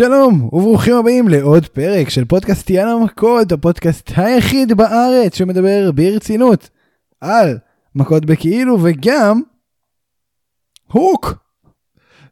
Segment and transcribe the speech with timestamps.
[0.00, 6.68] שלום וברוכים הבאים לעוד פרק של פודקאסט יאללה מכות, הפודקאסט היחיד בארץ שמדבר ברצינות
[7.20, 7.58] על
[7.94, 9.42] מכות בכאילו וגם
[10.86, 11.34] הוק.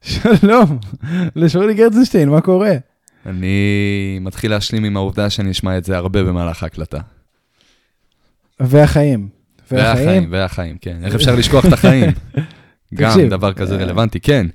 [0.01, 0.79] שלום
[1.37, 2.73] לשאולי גרצנשטיין, מה קורה?
[3.27, 7.01] אני מתחיל להשלים עם העובדה שאני אשמע את זה הרבה במהלך ההקלטה.
[8.61, 9.29] והחיים.
[9.71, 11.05] והחיים, והחיים, כן.
[11.05, 12.11] איך אפשר לשכוח את החיים?
[12.95, 14.47] גם תקשיב, דבר כזה אה, רלוונטי, כן.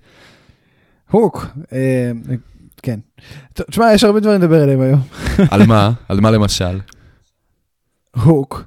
[1.12, 1.46] הוק.
[2.84, 3.00] כן.
[3.54, 5.02] תשמע, יש הרבה דברים לדבר עליהם היום.
[5.52, 5.92] על מה?
[6.10, 6.80] על מה למשל?
[8.16, 8.64] הוק.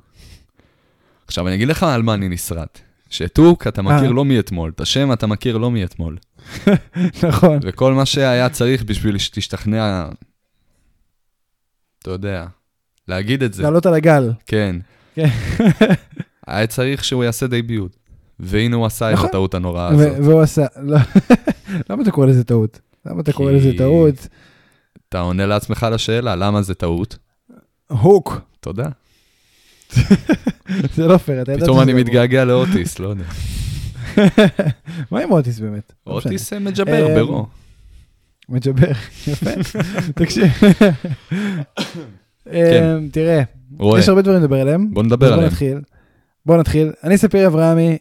[1.26, 2.80] עכשיו, אני אגיד לך על מה אני נסרט.
[3.10, 4.12] שטוק אתה מכיר אה.
[4.12, 6.16] לא מאתמול, את השם אתה מכיר לא מאתמול.
[7.28, 7.58] נכון.
[7.62, 10.08] וכל מה שהיה צריך בשביל שתשתכנע,
[11.98, 12.46] אתה יודע,
[13.08, 14.32] להגיד את זה, לעלות על הגל.
[14.46, 14.76] כן.
[15.14, 15.28] כן.
[16.46, 17.96] היה צריך שהוא יעשה דייביוט.
[18.40, 19.28] והנה הוא עשה את נכון.
[19.28, 20.12] הטעות הנוראה הזאת.
[20.20, 20.98] והוא עשה, לא.
[21.90, 22.80] למה אתה קורא לזה טעות?
[23.06, 24.28] למה אתה קורא לזה טעות?
[25.08, 27.18] אתה עונה לעצמך לשאלה, למה זה טעות?
[27.88, 28.40] הוק.
[28.60, 28.88] תודה.
[30.94, 31.98] זה לא פייר, אתה ידעת פתאום אני לא.
[31.98, 33.24] מתגעגע לאוטיס, לא יודע.
[35.10, 35.92] מה עם אוטיס באמת?
[36.06, 36.12] לא.
[36.12, 37.46] אוטיס אה, מדבר אמ, ברו.
[38.48, 38.90] מג'בר,
[39.26, 39.50] יפה.
[40.20, 40.46] תקשיב.
[42.52, 43.42] אמ, תראה,
[43.78, 44.94] רואה, יש הרבה דברים לדבר עליהם.
[44.94, 45.52] בוא נדבר אז בוא עליהם.
[45.52, 45.80] נתחיל.
[46.46, 46.92] בוא נתחיל.
[47.04, 47.98] אני ספיר אברהמי,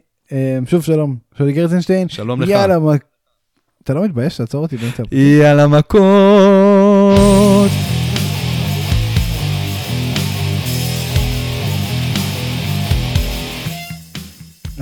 [0.66, 2.10] שוב שלום, שולי גרצנשטיין.
[2.10, 2.50] שלום לך.
[2.50, 2.78] יאללה,
[3.86, 5.04] אתה לא מתבייש לעצור אותי באמצע?
[5.12, 6.06] יאללה מכות.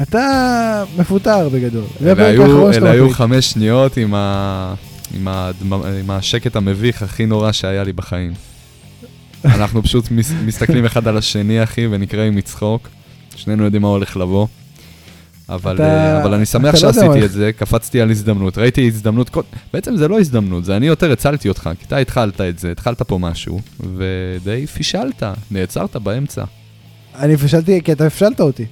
[0.02, 0.20] אתה
[0.98, 1.84] מפוטר בגדול.
[2.06, 3.10] אלה היו- אלה היו.
[3.10, 4.74] חמש שניות עם ה-
[5.16, 8.34] עם הדמ- עם השקט המביך הכי נורא שהיה לי בחיים.
[9.46, 12.88] אנחנו פשוט מס- מסתכלים אחד על השני, אחי, ונקראים מצחוק.
[13.36, 14.48] שנינו יודעים מה הולך לבוא.
[15.54, 17.24] אבל, אתה- אה, אבל אני שמח לא שעשיתי הולך.
[17.24, 19.30] את זה, קפצתי על הזדמנות, ראיתי הזדמנות,
[19.74, 23.02] בעצם זה לא הזדמנות, זה אני יותר הצלתי אותך, כי אתה התחלת את זה, התחלת
[23.02, 23.60] פה משהו,
[23.98, 26.44] ודי פישלת, נעצרת באמצע.
[27.20, 28.66] אני פשלתי כי אתה הפשלת אותי.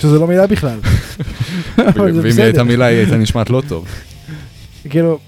[0.00, 0.78] שזה לא מילה בכלל.
[1.78, 2.62] ואם היא הייתה.
[2.64, 3.86] מילה, היא הייתה נשמעת לא טוב.
[4.90, 5.18] כאילו,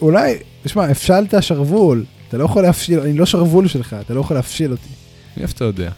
[0.00, 0.34] אולי,
[0.64, 4.70] תשמע, הפשלת שרוול, אתה לא יכול להפשיל, אני לא שרוול שלך, אתה לא יכול להפשיל
[4.70, 4.88] אותי.
[5.36, 5.90] מאיפה אתה יודע?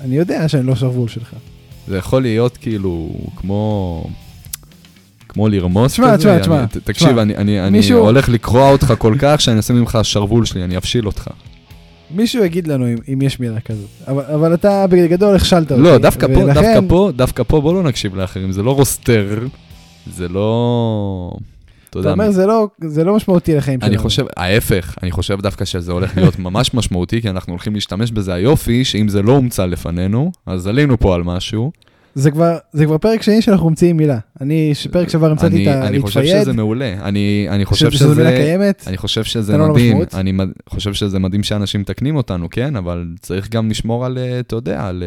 [0.00, 1.34] אני יודע שאני לא שרוול שלך.
[1.88, 4.04] זה יכול להיות כאילו כמו...
[5.28, 6.18] כמו לרמוס תשמע, כזה.
[6.18, 7.22] תשמע, אני- תשמע, ת- תקשיב, תשמע.
[7.22, 10.76] אני- אני אני מישהו- הולך לקרוע אותך כל כך שאני אעשה ממך שרוול שלי, אני
[10.76, 11.28] אפשיל אותך.
[12.14, 15.82] מישהו יגיד לנו אם, אם יש מילה כזאת, אבל, אבל אתה בגדול הכשלת אותי.
[15.82, 19.38] לא, דווקא פה, ולכן- דווקא פה, דווקא פה, בוא לא נקשיב לאחרים, זה לא רוסטר,
[20.16, 21.32] זה לא...
[21.90, 23.92] אתה יודע, אומר זה לא, זה לא משמעותי לחיים שלנו.
[23.92, 28.10] אני חושב, ההפך, אני חושב דווקא שזה הולך להיות ממש משמעותי, כי אנחנו הולכים להשתמש
[28.10, 31.72] בזה היופי, שאם זה לא הומצא לפנינו, אז עלינו פה על משהו.
[32.14, 34.18] זה כבר, זה כבר פרק שני שאנחנו ממציאים מילה.
[34.40, 35.86] אני, פרק שעבר המצאתי את ה...
[35.86, 38.38] אני חושב שזה מעולה, אני אני חושב שזו מילה שזה...
[38.38, 38.84] קיימת.
[38.86, 40.02] אני חושב שזה לו מדהים.
[40.14, 40.32] אני
[40.68, 42.76] חושב שזה מדהים שאנשים מתקנים אותנו, כן?
[42.76, 45.02] אבל צריך גם לשמור על, אה, אתה יודע, על...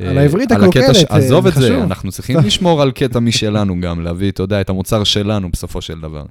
[0.00, 1.76] אה, על העברית הקלוקלת, ש- אה, עזוב את זה, חשוב.
[1.82, 6.00] אנחנו צריכים לשמור על קטע משלנו גם, להביא, אתה יודע, את המוצר שלנו בסופו של
[6.00, 6.24] דבר.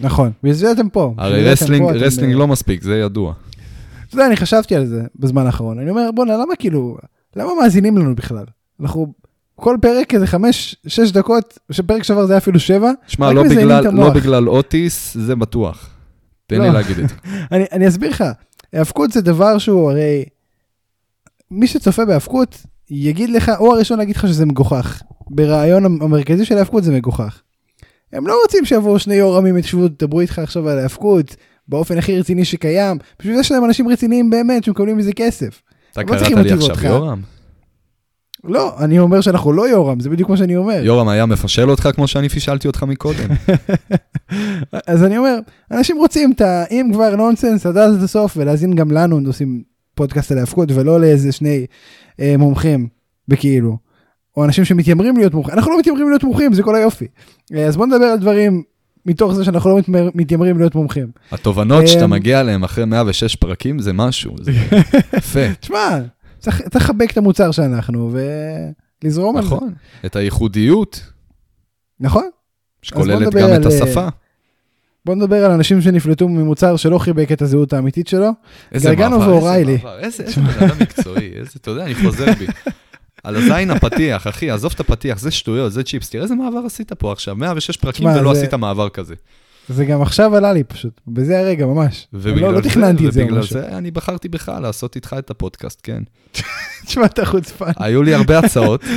[0.00, 1.14] נכון, בשביל זה אתם פה.
[1.18, 1.82] הרי wrestling
[2.32, 3.32] אה, לא מספיק, זה ידוע.
[4.08, 5.78] אתה יודע, אני חשבתי על זה בזמן האחרון.
[5.78, 6.96] אני אומר, בואנה, למה כאילו,
[7.36, 8.44] למה מאזינים לנו בכלל?
[8.80, 9.12] אנחנו,
[9.54, 12.90] כל פרק איזה חמש, שש דקות, שפרק שעבר זה היה אפילו שבע.
[13.06, 14.10] שמע, לא בגלל- לא.
[14.10, 15.90] בגלל אוטיס, זה בטוח.
[16.46, 16.72] תן לי לא.
[16.74, 17.14] להגיד את זה.
[17.52, 18.24] אני, אני אסביר לך,
[18.72, 20.24] האבקות זה דבר שהוא הרי,
[21.50, 25.02] מי שצופה בהאבקות יגיד לך, הוא הראשון להגיד לך שזה מגוחך.
[25.30, 27.40] ברעיון המ- המרכזי של האבקות זה מגוחך.
[28.12, 31.36] הם לא רוצים שיבואו שני יורמים יתשבו, דברו איתך עכשיו על האבקות,
[31.68, 32.98] באופן הכי רציני שקיים.
[33.18, 35.62] בשביל זה יש להם אנשים רציניים באמת שמקבלים מזה כסף.
[35.92, 36.84] אתה לא קראת לי עכשיו ואותך.
[36.84, 37.20] יורם?
[38.44, 40.80] לא, אני אומר שאנחנו לא יורם, זה בדיוק מה שאני אומר.
[40.84, 43.28] יורם היה מפשל אותך כמו שאני פישלתי אותך מקודם.
[44.86, 45.38] אז אני אומר,
[45.70, 46.64] אנשים רוצים את ה...
[46.70, 49.62] אם כבר נונסנס, עד אז עד הסוף, ולהאזין גם לנו, עושים
[50.00, 51.66] פודקאסט על האבקות, ולא לאיזה שני
[52.20, 52.88] אה, מומחים,
[53.28, 53.76] בכאילו.
[54.36, 55.54] או אנשים שמתיימרים להיות מומחים.
[55.54, 57.06] אנחנו לא מתיימרים להיות מומחים, זה כל היופי.
[57.54, 58.62] אה, אז בוא נדבר על דברים
[59.06, 61.06] מתוך זה שאנחנו לא מתמר- מתיימרים להיות מומחים.
[61.32, 64.52] התובנות שאתה אמ, מגיע אליהן אחרי 106 פרקים זה משהו, זה
[65.18, 65.54] יפה.
[65.60, 65.98] תשמע,
[66.38, 68.10] צריך לחבק את המוצר שאנחנו,
[69.04, 69.48] ולזרום על זה.
[69.48, 69.72] נכון,
[70.06, 71.10] את הייחודיות,
[72.00, 72.28] נכון?
[72.82, 74.08] שכוללת גם על, את אה, השפה.
[75.04, 78.30] בוא נדבר על אנשים שנפלטו ממוצר שלא חיבק את הזהות האמיתית שלו.
[78.72, 79.72] איזה מעבר, איזה.
[79.72, 82.46] מעבר, איזה איזה בן אדם מקצועי, איזה, אתה יודע, אני חוזר בי.
[83.24, 86.92] על הזין הפתיח, אחי, עזוב את הפתיח, זה שטויות, זה צ'יפס, תראה איזה מעבר עשית
[86.92, 89.14] פה עכשיו, 106 פרקים ולא עשית מעבר כזה.
[89.68, 92.08] זה גם עכשיו עלה לי פשוט, בזה הרגע ממש.
[92.12, 93.42] ובגלל לא, לא תכננתי את זה ובגלל.
[93.42, 96.02] זה אני בחרתי בך לעשות איתך את הפודקאסט, כן.
[96.86, 97.70] תשמע, אתה חוצפן.
[97.76, 98.84] היו לי הרבה הצעות.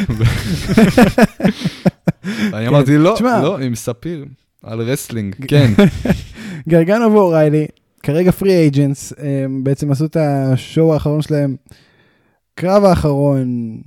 [2.51, 3.15] ואני אמרתי, לא.
[3.21, 4.25] לא, עם ספיר,
[4.63, 5.71] על wrestling, כן.
[6.69, 7.65] גרגנו ואוריילי,
[8.03, 9.13] כרגע free agents,
[9.63, 11.55] בעצם עשו את ה show האחרון שלהם,
[12.55, 13.77] קרב האחרון.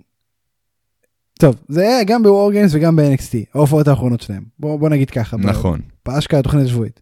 [1.38, 4.42] טוב, זה היה גם ב WarGames וגם ב-NXT, ההופעות האחרונות שלהם.
[4.58, 5.36] בוא, בוא נגיד ככה.
[5.36, 5.80] נכון.
[6.06, 7.00] באשכרה תוכנית שבועית.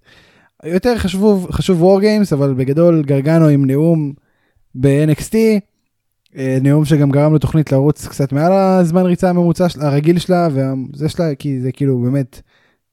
[0.64, 4.12] יותר חשוב, חשוב WarGames, אבל בגדול גרגנו עם נאום
[4.74, 5.34] ב-NXT,
[6.36, 11.08] אה, נאום שגם גרם לתוכנית לרוץ קצת מעל הזמן ריצה הממוצע של- הרגיל שלה, וזה
[11.08, 12.40] שלה, כי זה כאילו באמת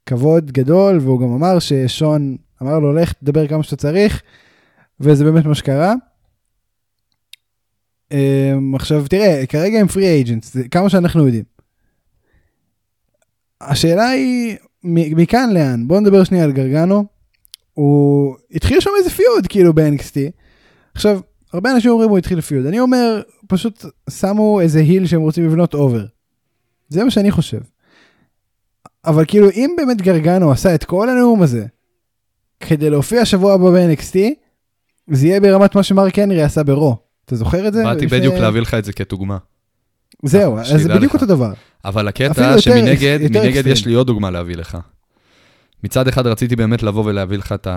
[0.05, 4.21] כבוד גדול, והוא גם אמר ששון אמר לו, לך תדבר כמה שאתה צריך,
[4.99, 5.93] וזה באמת מה שקרה.
[8.11, 11.43] אמ, עכשיו תראה, כרגע הם פרי אייג'נטס, כמה שאנחנו יודעים.
[13.61, 15.87] השאלה היא, מכאן לאן?
[15.87, 17.05] בואו נדבר שנייה על גרגנו.
[17.73, 20.17] הוא התחיל שם איזה feud כאילו ב-NXT.
[20.93, 21.19] עכשיו,
[21.53, 22.65] הרבה אנשים אומרים הוא התחיל feud.
[22.65, 26.05] אני אומר, פשוט שמו איזה heel שהם רוצים לבנות over.
[26.89, 27.59] זה מה שאני חושב.
[29.05, 31.65] אבל כאילו, אם באמת גרגנו עשה את כל הנאום הזה
[32.59, 34.15] כדי להופיע שבוע הבא ב-NXT,
[35.11, 36.97] זה יהיה ברמת מה שמרק הנרי עשה ב Raw.
[37.25, 37.83] אתה זוכר את זה?
[37.83, 39.37] באתי לפני- בדיוק להביא לך את זה כדוגמה.
[40.23, 41.21] זהו, אז זה בדיוק לך.
[41.21, 41.53] אותו דבר.
[41.85, 43.73] אבל הקטע שמנגד, יותר מנגד אקסטרים.
[43.73, 44.77] יש לי עוד דוגמה להביא לך.
[45.83, 47.67] מצד אחד רציתי באמת לבוא ולהביא לך את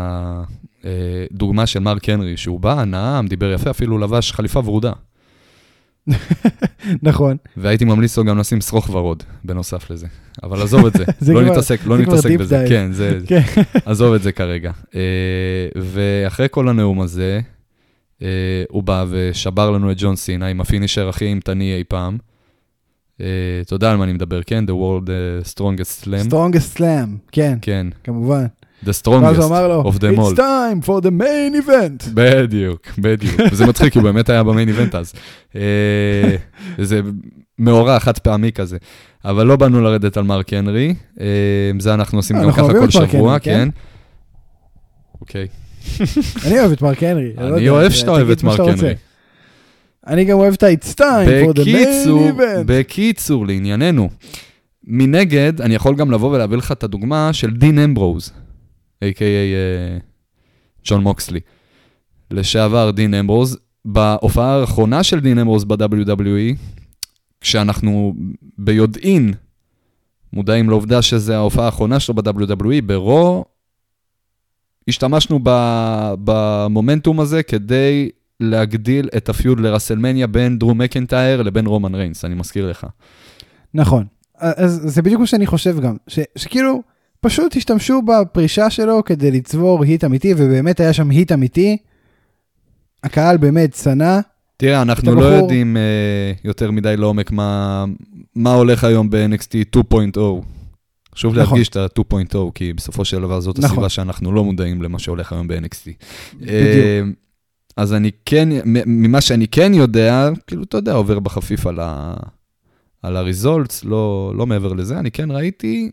[0.84, 4.92] הדוגמה של מרק הנרי, שהוא בא, נאם, דיבר יפה, אפילו לבש חליפה ורודה.
[7.02, 7.36] נכון.
[7.56, 10.06] והייתי ממליץ לו גם לשים שרוך ורוד, בנוסף לזה.
[10.42, 12.64] אבל עזוב את זה, זה לא נתעסק, לא זה נתעסק בזה.
[12.68, 13.42] כן, זה, כן.
[13.84, 14.72] עזוב את זה כרגע.
[14.94, 15.00] אה,
[15.76, 17.40] ואחרי כל הנאום הזה,
[18.22, 18.28] אה,
[18.68, 22.18] הוא בא ושבר לנו את ג'ון סינה עם הפינישר הכי אימתני אי פעם.
[23.20, 23.26] אה,
[23.60, 24.64] אתה יודע על מה אני מדבר, כן?
[24.64, 26.30] The World uh, Strongest Slam.
[26.30, 28.46] strongest slam, כן, כן, כמובן.
[28.84, 30.36] The ואז Strongest הוא אמר לו, of them It's all.
[30.36, 32.10] time for the main event.
[32.14, 33.40] בדיוק, בדיוק.
[33.52, 35.12] וזה מצחיק, כי הוא באמת היה במיין איבנט אז.
[35.56, 36.36] אה,
[36.78, 37.00] זה
[37.58, 38.76] מאורע חד פעמי כזה.
[39.24, 41.26] אבל לא באנו לרדת על מרק הנרי, אה,
[41.78, 43.52] זה אנחנו עושים גם אנחנו ככה כל שבוע, כן?
[43.52, 43.68] כן.
[45.20, 45.46] אוקיי.
[46.46, 47.32] אני אוהב את מרק הנרי.
[47.36, 48.60] לא אני יודע, אוהב שאתה אוהב את מרק.
[48.60, 48.94] הנרי.
[50.06, 52.64] אני גם אוהב את ה-It's time for the main event.
[52.66, 54.08] בקיצור, לענייננו.
[54.86, 58.32] מנגד, אני יכול גם לבוא ולהביא לך את הדוגמה של דין אמברוז,
[59.12, 59.22] a.k.a.
[59.22, 59.98] אה,
[60.84, 61.40] ג'ון מוקסלי.
[62.30, 66.56] לשעבר דין אמברוז, בהופעה האחרונה של דין אמברוז ב-WWE,
[67.40, 68.14] כשאנחנו
[68.58, 69.34] ביודעין
[70.32, 73.44] מודעים לעובדה שזו ההופעה האחרונה שלו ב-WWE, ברו,
[74.88, 75.40] השתמשנו
[76.24, 78.10] במומנטום הזה כדי
[78.40, 82.86] להגדיל את הפיוד לרסלמניה בין דרום מקנטייר לבין רומן ריינס, אני מזכיר לך.
[83.74, 84.04] נכון.
[84.38, 85.96] אז זה בדיוק מה שאני חושב גם.
[86.08, 86.82] ש- שכאילו,
[87.24, 91.76] פשוט השתמשו בפרישה שלו כדי לצבור היט אמיתי, ובאמת היה שם היט אמיתי.
[93.04, 94.18] הקהל באמת שנא.
[94.56, 97.84] תראה, אנחנו לא הבחור- יודעים uh, יותר מדי לעומק מה,
[98.36, 100.18] מה הולך היום ב-NXT 2.0.
[101.14, 101.48] חשוב נכון.
[101.52, 103.70] להדגיש את ה-2.0, כי בסופו של דבר זאת נכון.
[103.70, 105.90] הסיבה שאנחנו לא מודעים למה שהולך היום ב-NXT.
[106.34, 106.48] בדיוק.
[106.48, 107.00] אה,
[107.76, 108.48] אז אני כן,
[108.86, 112.14] ממה שאני כן יודע, כאילו, אתה יודע, עובר בחפיף על, ה,
[113.02, 115.90] על הריזולטס, לא, לא מעבר לזה, אני כן ראיתי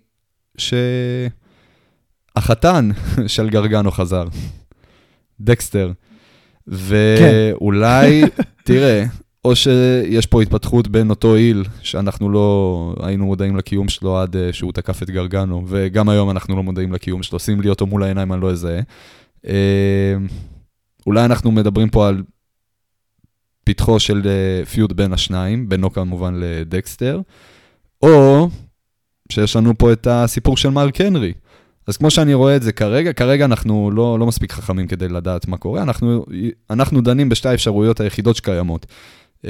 [2.37, 2.89] שהחתן
[3.27, 4.25] של גרגנו חזר,
[5.39, 5.91] דקסטר.
[6.67, 8.21] ואולי,
[8.65, 9.05] תראה,
[9.45, 14.53] או שיש פה התפתחות בין אותו איל, שאנחנו לא היינו מודעים לקיום שלו עד אה,
[14.53, 18.03] שהוא תקף את גרגנו, וגם היום אנחנו לא מודעים לקיום שלו, שים לי אותו מול
[18.03, 18.79] העיניים, אני לא אזהה.
[19.47, 20.15] אה,
[21.07, 22.23] אולי אנחנו מדברים פה על
[23.63, 27.21] פתחו של אה, פיוד בין השניים, בינו כמובן לדקסטר,
[28.01, 28.49] או
[29.31, 31.33] שיש לנו פה את הסיפור של מרק הנרי.
[31.87, 35.47] אז כמו שאני רואה את זה כרגע, כרגע אנחנו לא, לא מספיק חכמים כדי לדעת
[35.47, 36.25] מה קורה, אנחנו,
[36.69, 38.85] אנחנו דנים בשתי האפשרויות היחידות שקיימות.
[39.41, 39.43] Uh,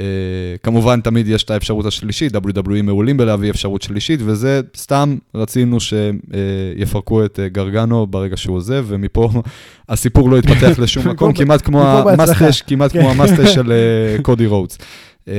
[0.62, 7.24] כמובן, תמיד יש את האפשרות השלישית, WWE מעולים בלהביא אפשרות שלישית, וזה סתם רצינו שיפרקו
[7.24, 9.30] את uh, גרגנו ברגע שהוא עוזב, ומפה
[9.88, 11.82] הסיפור לא התפתח לשום מקום, כמעט כמו.
[11.82, 13.00] המאסטש, כמעט כן.
[13.00, 13.72] כמו המאסטש של
[14.18, 14.78] uh, קודי רודס.
[15.26, 15.30] Uh,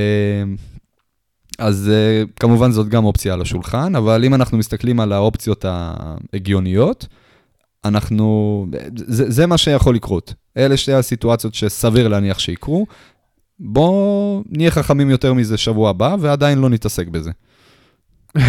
[1.60, 7.08] אז uh, כמובן זאת גם אופציה על השולחן, אבל אם אנחנו מסתכלים על האופציות ההגיוניות,
[7.86, 10.34] אנחנו, זה, זה מה שיכול לקרות.
[10.58, 12.86] אלה שתי הסיטואציות שסביר להניח שיקרו.
[13.60, 17.32] בואו נהיה חכמים יותר מזה שבוע הבא, ועדיין לא נתעסק בזה.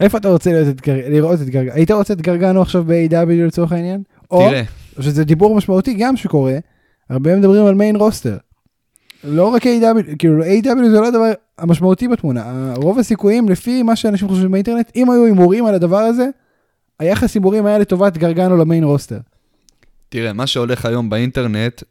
[0.00, 0.94] איפה אתה רוצה לראות את, גר...
[1.08, 1.72] לראות את גרגנו?
[1.74, 4.02] היית רוצה את גרגנו עכשיו ב-AW לצורך העניין?
[4.30, 4.62] או תראה,
[5.00, 6.58] שזה דיבור משמעותי גם שקורה,
[7.10, 8.36] הרבה מדברים על מיין רוסטר.
[9.26, 14.28] לא רק A.W, כאילו A.W זה לא הדבר המשמעותי בתמונה, רוב הסיכויים לפי מה שאנשים
[14.28, 16.28] חושבים באינטרנט, אם היו הימורים על הדבר הזה,
[16.98, 19.18] היחס הימורים היה לטובת גרגנו למיין רוסטר.
[20.08, 21.82] תראה, מה שהולך היום באינטרנט,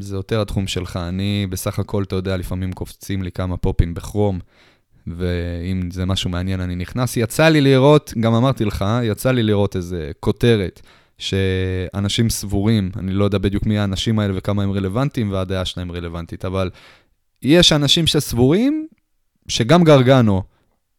[0.00, 0.96] זה יותר התחום שלך.
[0.96, 4.38] אני בסך הכל, אתה יודע, לפעמים קופצים לי כמה פופים בכרום,
[5.06, 7.16] ואם זה משהו מעניין, אני נכנס.
[7.16, 10.80] יצא לי לראות, גם אמרתי לך, יצא לי לראות איזה כותרת
[11.24, 16.44] שאנשים סבורים, אני לא יודע בדיוק מי האנשים האלה וכמה הם רלוונטיים, והדעה שלהם רלוונטית,
[16.44, 16.70] אבל
[17.42, 18.86] יש אנשים שסבורים
[19.48, 20.42] שגם גרגנו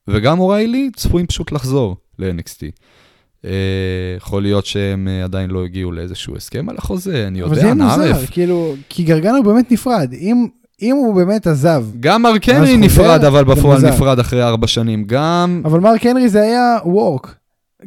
[0.07, 2.61] וגם אוריילי צפויים פשוט לחזור ל-NXT.
[3.45, 3.51] אה,
[4.17, 7.67] יכול להיות שהם אה, עדיין לא הגיעו לאיזשהו הסכם על החוזה, אני אבל זה יודע,
[7.67, 8.29] יהיה מוזר, נערף.
[8.29, 10.13] כאילו, כי גרגנו באמת נפרד.
[10.13, 10.47] אם,
[10.81, 13.81] אם הוא באמת עזב, גם מרק הנרי נפרד, אבל זה בפועל.
[13.81, 15.03] נפרד אחרי ארבע שנים.
[15.07, 15.61] גם...
[15.65, 17.35] אבל מרק הנרי זה היה work.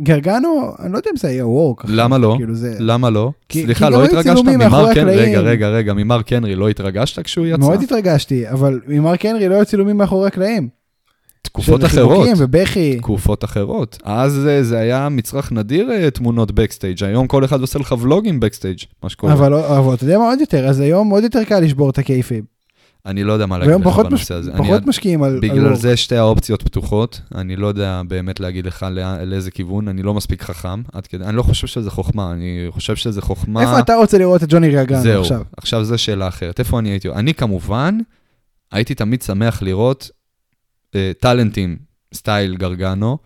[0.01, 1.85] גרגנו, אני לא יודע אם זה היה work.
[1.89, 2.35] למה לא?
[2.37, 2.77] כאילו זה...
[2.79, 3.31] למה לא?
[3.49, 4.91] כי- סליחה, כי לא היו התרגשת ממרק הנרי?
[4.91, 5.19] הקלעים.
[5.19, 7.57] רגע, רגע, רגע, ממרק הנרי לא התרגשת כשהוא יצא?
[7.59, 10.69] מאוד התרגשתי, אבל ממרק הנרי לא היו צילומים מאחורי הקלעים.
[11.43, 12.11] תקופות של אחרות.
[12.13, 12.97] חיבוקים ובכי.
[12.99, 13.99] תקופות אחרות.
[14.05, 18.41] אז אה, זה היה מצרך נדיר אה, תמונות backstage, היום כל אחד עושה לך ולוגים
[18.41, 19.33] backstage, מה שקורה.
[19.33, 22.04] אבל, אבל אתה יודע מה עוד יותר, אז היום עוד יותר קל לשבור את ה
[22.04, 22.45] kayfabe.
[23.07, 24.11] אני לא יודע מה להגיד לך פחות, מש...
[24.11, 24.53] בנושא הזה.
[24.53, 25.33] אני פחות משקיעים על...
[25.33, 25.75] על בגלל וורק.
[25.75, 30.15] זה שתי האופציות פתוחות, אני לא יודע באמת להגיד לך לא- לאיזה כיוון, אני לא
[30.15, 33.63] מספיק חכם, עד כדי, אני לא חושב שזה חוכמה, אני חושב שזה חוכמה...
[33.63, 35.43] איפה אתה רוצה לראות את ג'וני זהו, עכשיו?
[35.57, 37.09] עכשיו זו שאלה אחרת, איפה אני הייתי?
[37.09, 37.99] אני כמובן,
[38.73, 40.11] הייתי תמיד שמח לראות
[40.95, 41.77] אה, טאלנטים,
[42.15, 43.19] סטייל גרגנו,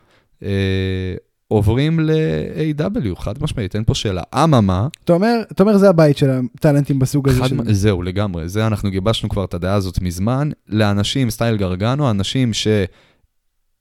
[0.43, 1.15] אה,
[1.53, 4.23] עוברים ל-AW, חד משמעית, אין פה שאלה.
[4.35, 7.49] אממה, אתה אומר, אתה אומר זה הבית של הטאלנטים בסוג הזה.
[7.49, 7.55] של...
[7.55, 8.49] מ- זהו, לגמרי.
[8.49, 10.51] זה, אנחנו גיבשנו כבר את הדעה הזאת מזמן.
[10.69, 12.51] לאנשים, סטייל גרגנו, אנשים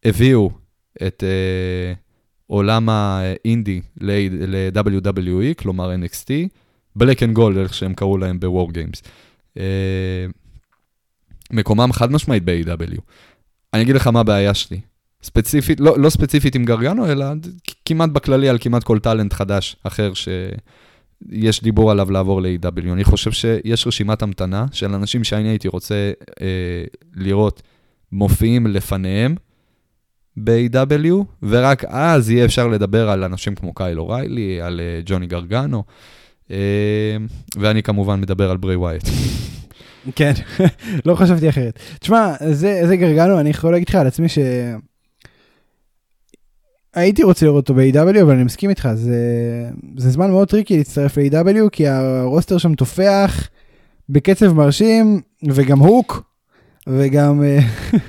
[0.03, 0.49] שהביאו
[1.07, 1.93] את אה,
[2.47, 6.29] עולם האינדי ל-WWE, כלומר NXT,
[6.95, 9.07] Black and Gold, איך שהם קראו להם ב-War Games.
[9.57, 10.25] אה,
[11.51, 13.01] מקומם חד משמעית ב-AEW.
[13.73, 14.79] אני אגיד לך מה הבעיה שלי.
[15.23, 17.25] ספציפית, לא, לא ספציפית עם גרגנו, אלא
[17.85, 20.27] כמעט בכללי על כמעט כל טאלנט חדש אחר ש...
[21.29, 22.93] יש דיבור עליו לעבור ל-AW.
[22.93, 26.11] אני חושב שיש רשימת המתנה של אנשים שאני הייתי רוצה
[26.41, 26.47] אה,
[27.15, 27.61] לראות
[28.11, 29.35] מופיעים לפניהם
[30.37, 31.13] ב-AW,
[31.43, 35.83] ורק אז יהיה אפשר לדבר על אנשים כמו קייל אוריילי, על אה, ג'וני גרגנו,
[36.51, 36.57] אה,
[37.57, 39.03] ואני כמובן מדבר על ברי ווייט.
[40.15, 40.33] כן,
[41.05, 41.79] לא חשבתי אחרת.
[41.99, 44.37] תשמע, זה, זה גרגנו, אני יכול להגיד לך על עצמי ש...
[46.95, 49.15] הייתי רוצה לראות אותו ב-AEW, אבל אני מסכים איתך, זה,
[49.97, 53.47] זה זמן מאוד טריקי להצטרף ל-AEW, כי ה roster שם תופח
[54.09, 56.23] בקצב מרשים, וגם הוק,
[56.87, 57.59] וגם אה,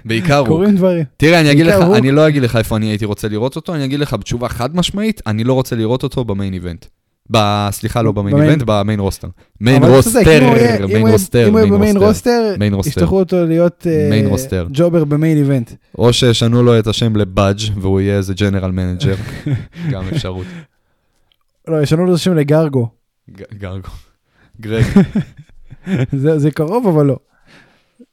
[0.04, 0.48] בעיקר הוא.
[0.48, 1.04] קורים דברים.
[1.16, 3.74] תראה, אני אגיד לך, הוא- אני לא אגיד לך איפה אני הייתי רוצה לראות אותו,
[3.74, 6.86] אני אגיד לך בתשובה חד משמעית, אני לא רוצה לראות אותו ב main event.
[7.30, 7.38] ב...
[7.70, 9.28] סליחה, לא ב main event, ב main roster.
[9.60, 10.20] main roster,
[10.88, 12.88] main roster, אם הוא יהיה main ב main roster.
[12.90, 14.66] ישלחו אותו להיות אה, main roster.
[14.72, 15.72] jobber ב main event.
[15.98, 19.14] או שישנו לו את השם לבאג' והוא יהיה איזה general manager,
[19.92, 20.46] גם אפשרות.
[21.68, 22.88] לא, ישנו לו את השם לגרגו.
[23.58, 23.88] גרגו.
[24.60, 24.84] גרג.
[26.36, 27.16] זה קרוב, אבל לא.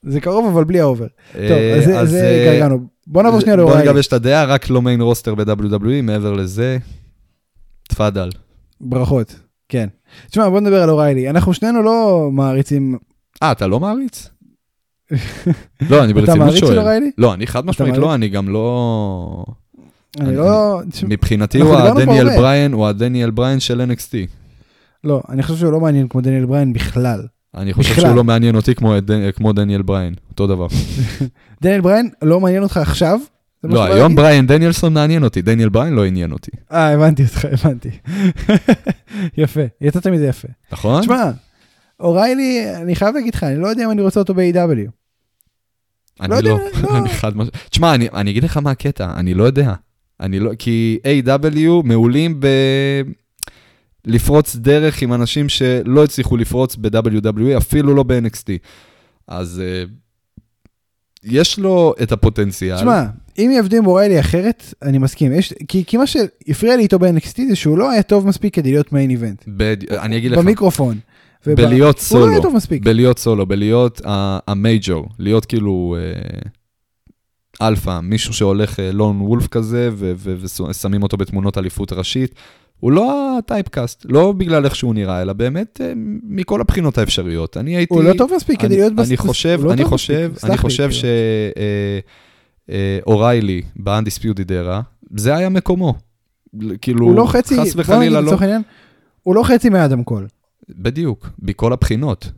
[0.03, 1.07] זה קרוב, אבל בלי האובר.
[1.33, 2.79] טוב, אה, אז זה- אה, גרגנו.
[3.07, 3.89] בוא נעבור שנייה בוא לאוריילי.
[3.89, 6.77] נגבש את הדעה, רק לא main roster ב-WWE, מעבר לזה,
[7.89, 8.29] תפאדל.
[8.81, 9.35] ברכות,
[9.69, 9.87] כן.
[10.29, 11.29] תשמע, בוא נדבר על אוריילי.
[11.29, 12.97] אנחנו שנינו לא מעריצים...
[13.43, 14.29] אה, אתה לא מעריץ?
[15.89, 16.79] לא, אני אתה ברצינות מעריץ של שואל.
[16.79, 17.11] אוריילי?
[17.17, 17.97] לא, אני חד משמעית?
[17.97, 19.45] לא, אני גם לא...
[20.19, 20.81] אני לא...
[21.07, 22.37] מבחינתי הוא הדניאל.
[22.37, 24.13] בריין, הוא הדניאל בריין של NXT.
[25.03, 27.21] לא, אני חושב שהוא לא מעניין כמו דניאל בריין בכלל.
[27.55, 27.95] אני חושב.
[27.95, 28.75] שהוא לא מעניין אותי
[29.35, 30.67] כמו דניאל בריין, אותו דבר.
[31.61, 33.19] דניאל בריין לא מעניין אותך עכשיו?
[33.63, 34.15] לא, היום?
[34.15, 36.51] בריין דניאלסון מעניין אותי, דניאל בריין לא עניין אותי.
[36.71, 37.89] אה, הבנתי אותך, הבנתי.
[39.43, 40.47] יפה, יצאת מזה יפה.
[40.71, 41.01] נכון?
[41.01, 41.31] תשמע,
[41.99, 44.89] אוריילי, אני חייב להגיד לך, אני לא יודע אם אני רוצה אותו ב-AW.
[46.21, 46.97] אני לא יודע, לא, לא.
[46.97, 47.57] אני חד משמעית.
[47.69, 49.73] תשמע, אני, אני אגיד לך מה הקטע, אני לא יודע.
[50.19, 51.83] אני לא, כי A.W.
[51.83, 52.47] מעולים ב...
[54.05, 58.47] לפרוץ דרך עם אנשים שלא הצליחו לפרוץ ב-WWE, אפילו לא ב-NXT.
[59.27, 59.89] אז uh,
[61.23, 62.77] יש לו את הפוטנציאל.
[62.77, 63.05] תשמע,
[63.37, 65.33] אם יעבדו עם אוריילי אחרת, אני מסכים.
[65.33, 68.71] יש, כי, כי מה שהפריע לי איתו ב-NXT זה שהוא לא היה טוב מספיק כדי
[68.71, 69.43] להיות מיין איבנט.
[69.57, 70.97] ב- אני אגיד לך, במיקרופון.
[71.45, 72.83] בלהיות הוא לא היה סולו, טוב מספיק.
[72.83, 74.01] בלהיות סולו, בלהיות
[74.47, 81.57] ה major, להיות כאילו אה, אלפא, מישהו שהולך אה, lone wolf כזה, ושמים אותו בתמונות
[81.57, 82.35] אליפות ראשית.
[82.79, 85.93] הוא לא ה typecast, לא בגלל איך שהוא נראה, אלא באמת אה,
[86.23, 87.57] מכל הבחינות האפשריות.
[87.57, 87.93] אני הייתי...
[87.93, 88.93] הוא לא טוב מספיק כדי להיות...
[88.95, 91.11] בס- אני חושב, לא אני חושב, אני חושב כאילו.
[93.05, 94.81] שאוריילי ב-Undisputed era,
[95.17, 95.93] זה היה מקומו.
[96.81, 98.37] כאילו, הוא לא חצי, חס וחלילה לא.
[98.39, 98.61] העניין,
[99.23, 100.27] הוא לא חצי מאדם קול.
[100.69, 102.31] בדיוק, מכל הבחינות.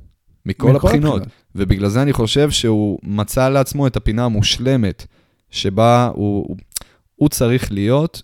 [0.45, 1.21] מכל הבחינות.
[1.55, 5.05] ובגלל זה אני חושב שהוא מצא לעצמו את הפינה המושלמת,
[5.49, 6.57] שבה הוא, הוא,
[7.15, 8.21] הוא צריך להיות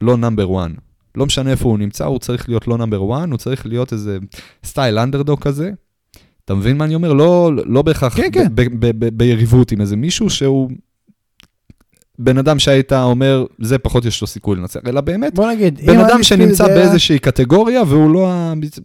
[0.00, 0.70] לא number 1.
[1.14, 4.18] לא משנה איפה הוא נמצא, הוא צריך להיות לא number 1, הוא צריך להיות איזה
[4.64, 5.70] סטייל אנדרדוג כזה.
[6.44, 7.12] אתה מבין מה אני אומר?
[7.12, 8.46] לא, לא בהכרח כן, כן.
[9.12, 10.70] ביריבות עם איזה מישהו שהוא
[12.18, 15.98] בן אדם שהיית אומר, זה פחות יש לו סיכוי לנצח, אלא באמת, בוא נגיד, בן
[16.00, 18.28] אדם שנמצא Era- באיזושהי קטגוריה, והוא לא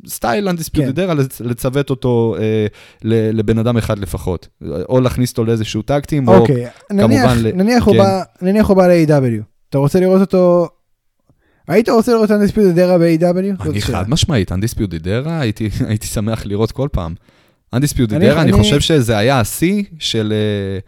[0.06, 0.50] הסטייל כן.
[0.50, 2.66] אנדיספיוטד ארה, לצוות אותו אה,
[3.04, 4.48] לבן אדם אחד לפחות.
[4.90, 6.36] או להכניס אותו לאיזשהו טקטים, או...
[6.38, 8.00] אוקיי, נניח, כמובן ל- נניח הוא כן.
[8.00, 10.68] בא, נניח הוא בא ל-AW, אתה רוצה לראות אותו,
[11.70, 13.38] היית רוצה לראות Undisputed Era ב-AW?
[13.70, 15.40] אני חד משמעית, אנדיספיוטד ארה,
[15.88, 17.16] הייתי שמח לראות כל פעם.
[18.14, 20.34] אני- Era, אני חושב שזה היה השיא של...
[20.34, 20.80] אה,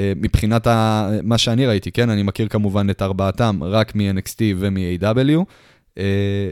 [0.00, 2.10] אה, מבחינת ה- מה שאני ראיתי, כן?
[2.10, 5.44] אני מכיר כמובן את ארבעתם רק מ-NXT ומ-AEW,
[5.98, 6.04] אה,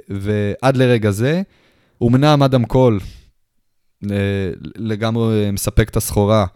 [0.09, 1.43] ועד לרגע זה,
[2.03, 3.01] אמנם אדם קול
[4.77, 6.47] לגמרי מספק את הסחורה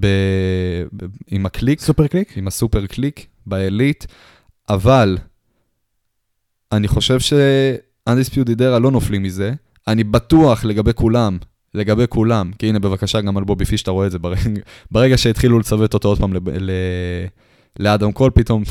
[0.00, 0.06] ב-
[0.96, 2.38] ב- עם ה Kliq, Super Kliq?
[2.38, 4.06] עם ה Super Kliq ב Elite,
[4.68, 5.18] אבל
[6.72, 9.52] אני חושב ש-Undisputed Era לא נופלים מזה.
[9.88, 11.38] אני בטוח לגבי כולם,
[11.74, 14.40] לגבי כולם, כי הנה בבקשה גם על בובי פיש אתה רואה את זה, ברגע,
[14.90, 16.70] ברגע שהתחילו לצוות אותו עוד פעם לב- ל-
[17.78, 18.62] לאדם קול, פתאום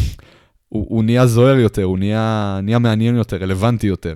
[0.70, 4.13] הוא, הוא נהיה זוהר יותר, הוא נהיה, נהיה מעניין יותר, רלוונטי יותר.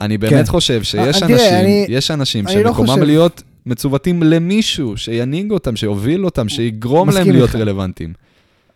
[0.00, 0.44] אני באמת כן.
[0.46, 3.02] חושב שיש אה, אנשים, תראה, אני- יש אנשים לא שמקומם חושב.
[3.02, 7.54] להיות מצוותים למישהו, שינהיג אותם, שיוביל אותם, שיגרום להם מסכים להיות.
[7.54, 8.12] רלוונטיים.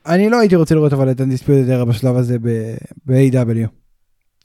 [0.06, 1.46] אני לא הייתי רוצה לראות אבל את Undisputed
[1.80, 2.36] Era בשלב הזה
[3.06, 3.68] ב-AEW.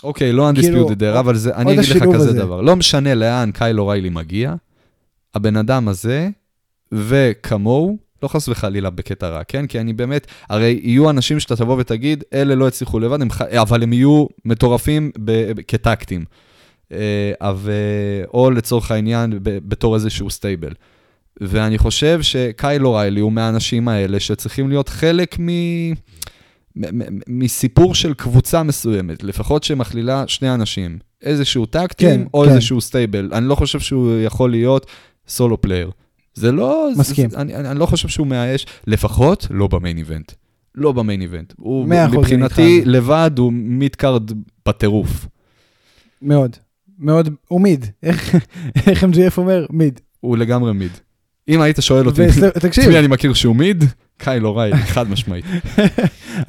[0.04, 2.34] אוקיי, לא כאילו, undisputed era, אבל זה, אני אגיד לך כזה הזה.
[2.34, 2.62] דבר.
[2.62, 4.54] לא משנה לאן קייל אוריילי מגיע,
[5.36, 6.30] הבן אדם הזה,
[6.92, 9.68] וכמוהו, לא חס וחלילה בקטע רע, כן?
[9.68, 13.42] כי אני באמת, הרי יהיו אנשים שאתה תבוא ותגיד, אלה לא הצליחו לבד, הם, ח-
[13.42, 16.26] אבל הם יהיו מטורפים ב, כ tag team.
[16.92, 17.72] אה, אבל,
[18.34, 20.74] או לצורך העניין, ב, בתור איזשהו stable.
[21.42, 25.48] ואני חושב שקייל אוריילי הוא מהאנשים האלה שצריכים להיות חלק מ...
[27.28, 32.50] מסיפור של קבוצה מסוימת, לפחות שמכלילה שני אנשים, איזשהו tag team כן, או כן.
[32.50, 33.30] איזשהו stable.
[33.34, 34.86] אני לא חושב שהוא יכול להיות
[35.28, 35.92] solo player.
[36.34, 36.90] זה לא...
[36.98, 37.30] מסכים.
[37.30, 40.32] זה, אני, אני, אני לא חושב שהוא מאייש, לפחות לא ב main event.
[40.76, 41.54] לא ב main event.
[41.58, 42.82] הוא מבחינתי.
[42.86, 44.32] לבד הוא midcard
[44.66, 45.28] בטירוף.
[46.22, 46.56] מאוד,
[47.00, 47.86] מאוד, הוא mid.
[48.04, 48.36] איך
[48.88, 49.66] איך MJF אומר?
[49.70, 50.00] mid.
[50.20, 50.92] הוא לגמרי mid.
[51.48, 52.22] אם היית שואל אותי,
[52.62, 53.84] תקשיב, אני מכיר שהוא מיד?
[54.20, 55.46] קייל אוריילי, חד משמעית.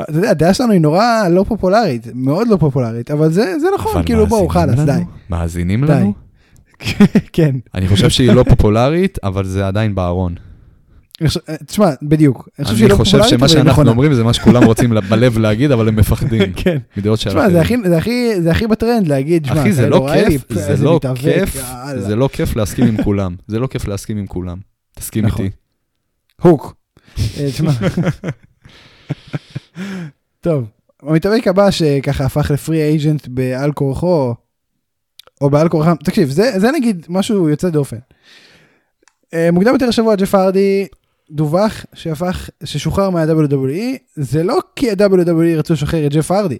[0.02, 4.02] אתה יודע, הדעה שלנו היא נורא לא פופולרית, מאוד לא פופולרית, אבל זה זה נכון,
[4.04, 5.00] כאילו בואו, חלאס, די.
[5.30, 5.84] מאזינים.
[5.84, 6.14] לנו?
[7.32, 7.56] כן.
[7.74, 10.34] אני חושב שהיא לא פופולרית, אבל זה עדיין בארון.
[11.26, 12.48] חושב- תשמע, בדיוק.
[12.58, 13.90] אני חושב לא שמה שאנחנו.
[13.90, 16.52] אומרים זה מה שכולם רוצים בלב להגיד, אבל הם מפחדים.
[16.56, 16.78] כן.
[16.96, 17.60] מדעות של תשמע, זה
[18.50, 21.62] הכי- בטרנד להגיד, שמע, אחי, זה לא כיף, זה לא כיף.
[21.96, 23.34] זה לא כיף להסכים עם כולם.
[23.46, 24.58] זה לא כיף להסכים עם כולם.
[24.96, 25.44] תסכים נכון.
[25.44, 25.56] איתי.
[26.42, 26.74] הוק.
[27.40, 27.72] אה, תשמע.
[30.40, 30.64] טוב,
[31.02, 34.34] המתאבק הבא שככה הפך לפרי אייג'נט בעל כורחו,
[35.40, 37.98] או בעל כורחם, תקשיב, זה, זה נגיד משהו יוצא דופן.
[39.34, 40.86] אה, מוקדם יותר השבוע ג'ף הרדי
[41.30, 46.58] דווח שהפך, ששוחרר מה-WWE, זה לא כי ה-WWE רצו לשחרר את ג'ף הרדי.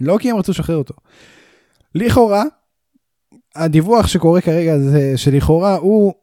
[0.00, 0.94] לא כי הם רצו לשחרר אותו.
[1.94, 2.44] לכאורה,
[3.54, 6.14] הדיווח שקורה כרגע זה שלכאורה הוא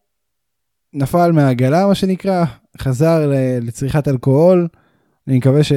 [0.94, 2.46] נפל מהעגלה מה שנקרא,
[2.80, 3.32] חזר
[3.62, 4.68] לצריכת אלכוהול,
[5.28, 5.72] אני מקווה ש...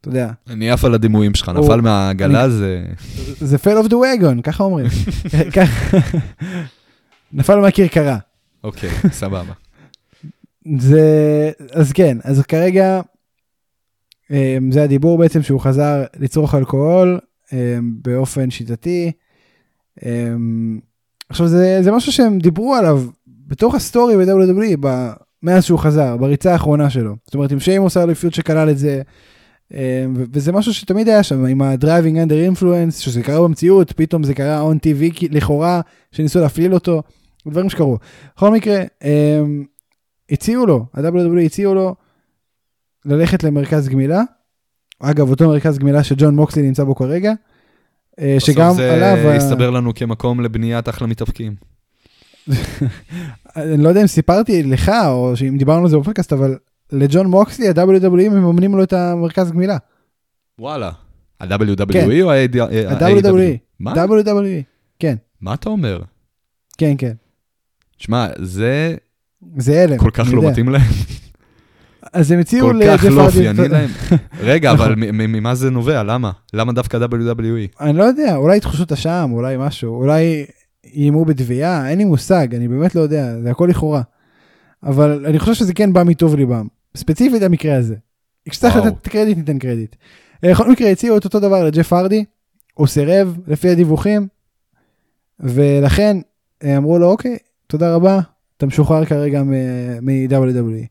[0.00, 2.84] אתה יודע, אני עף על הדימויים שלך, נפל מהעגלה זה...
[3.40, 4.86] זה fell of the wagon, ככה אומרים.
[7.32, 8.18] נפל מהכרכרה.
[8.64, 9.52] אוקיי, סבבה.
[10.78, 13.00] זה, אז כן, אז כרגע
[14.30, 17.18] אמ, זה הדיבור בעצם שהוא חזר לצרוך אלכוהול
[17.52, 17.58] אמ,
[18.02, 19.12] באופן שיטתי.
[20.04, 20.80] אמ,
[21.28, 24.76] עכשיו זה, זה משהו שהם דיברו עליו בתוך ה story ב-WWE
[25.44, 27.16] מאז שהוא חזר, בריצה האחרונה שלו.
[27.24, 29.02] זאת אומרת עם שיימוס היה אליפות שכלל את זה.
[29.74, 29.78] אמ,
[30.32, 34.34] וזה משהו שתמיד היה שם עם ה driving under influence שזה קרה במציאות פתאום זה
[34.34, 35.80] קרה on TV לכאורה
[36.12, 37.02] שניסו להפליל אותו
[37.48, 37.98] דברים שקרו.
[38.36, 39.64] בכל מקרה אמ,
[40.30, 41.94] הציעו לו, ה-WWE הציעו לו
[43.04, 44.22] ללכת למרכז גמילה.
[45.00, 47.32] אגב, אותו מרכז גמילה שג'ון מוקסלי נמצא בו כרגע.
[48.20, 51.54] אה, שגם בסוף עליו, זה ה- יסתבר לנו כמקום לבניית אחלה מתאבקים.
[53.56, 56.56] אני לא יודע אם סיפרתי לך או שאם דיברנו על זה בפודקאסט, אבל
[56.92, 59.76] לג'ון מוקסלי ה-WWE מממנים לו את המרכז גמילה.
[60.58, 60.90] וואלה.
[61.40, 62.08] ה-WWE כן.
[62.22, 62.62] או ה-AW?
[62.88, 63.56] ה-WWE.
[63.80, 63.92] מה?
[63.92, 64.62] WWE.
[64.98, 66.00] כן, מה אתה אומר?
[66.78, 67.12] כן, כן.
[67.98, 68.96] שמע, זה
[69.56, 69.98] זה הלם.
[69.98, 70.50] כל כך לא.
[70.50, 70.82] מתאים להם,
[72.12, 73.90] אז הם הציעו כל לג'ף כך לא אופייני להם.
[74.40, 74.86] רגע, נכון.
[74.86, 76.02] אבל מ- ממה זה נובע?
[76.02, 76.30] למה?
[76.52, 77.80] למה דווקא WWE?
[77.80, 80.44] אני לא יודע, אולי תחושות אשם, אולי משהו, אולי
[80.92, 84.02] איימו בתביעה, אין לי מושג, אני באמת לא יודע, זה הכל לכאורה.
[84.82, 86.66] אבל אני חושב שזה כן בא מטוב ליבם,
[86.96, 87.94] ספציפית המקרה הזה.
[88.48, 88.76] כשצריך.
[88.76, 89.96] לתת קרדיט, ניתן קרדיט.
[90.44, 92.24] אה, בכל מקרה הציעו את אותו דבר לג'ף הרדי,
[92.74, 94.28] הוא סירב לפי הדיווחים,
[95.40, 96.16] ולכן
[96.64, 98.20] אה, אמרו לו, אוקיי, תודה רבה,
[98.56, 100.86] אתה משוחרר כרגע מ-WWE.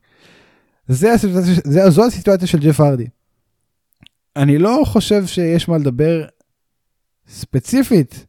[0.88, 3.06] זה הסיטואציה, זה, זו הסיטואציה של ג'ף הרדי.
[4.36, 6.24] אני לא חושב שיש מה לדבר
[7.28, 8.26] ספציפית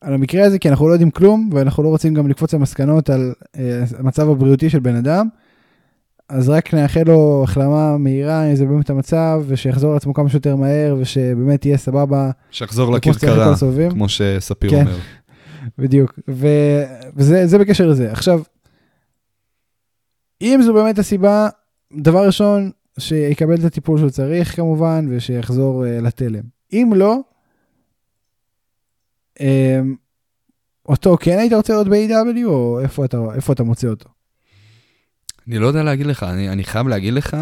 [0.00, 3.32] על המקרה הזה, כי אנחנו לא יודעים כלום, ואנחנו לא רוצים גם לקפוץ למסקנות על
[3.56, 5.28] אה, המצב הבריאותי של בן אדם.
[6.28, 10.96] אז רק נאחל לו החלמה מהירה, אם זה באמת המצב, ושיחזור לעצמו כמה שיותר מהר,
[11.00, 12.30] ושבאמת יהיה סבבה.
[12.50, 13.54] שיחזור לכרכרה.
[13.90, 14.80] כמו שספיר כן.
[14.80, 14.98] אומר.
[15.78, 16.48] בדיוק, ו...
[17.16, 18.12] וזה זה בקשר לזה.
[18.12, 18.42] עכשיו,
[20.42, 21.48] אם זו באמת הסיבה,
[21.92, 26.42] דבר ראשון, שיקבל את הטיפול שהוא צריך כמובן, ושיחזור uh, לתלם.
[26.72, 27.20] אם לא,
[30.88, 34.08] אותו כן היית רוצה לראות ב-AW, או איפה אתה, איפה אתה מוצא אותו?
[35.48, 37.36] אני לא יודע להגיד לך, אני, אני חייב להגיד לך,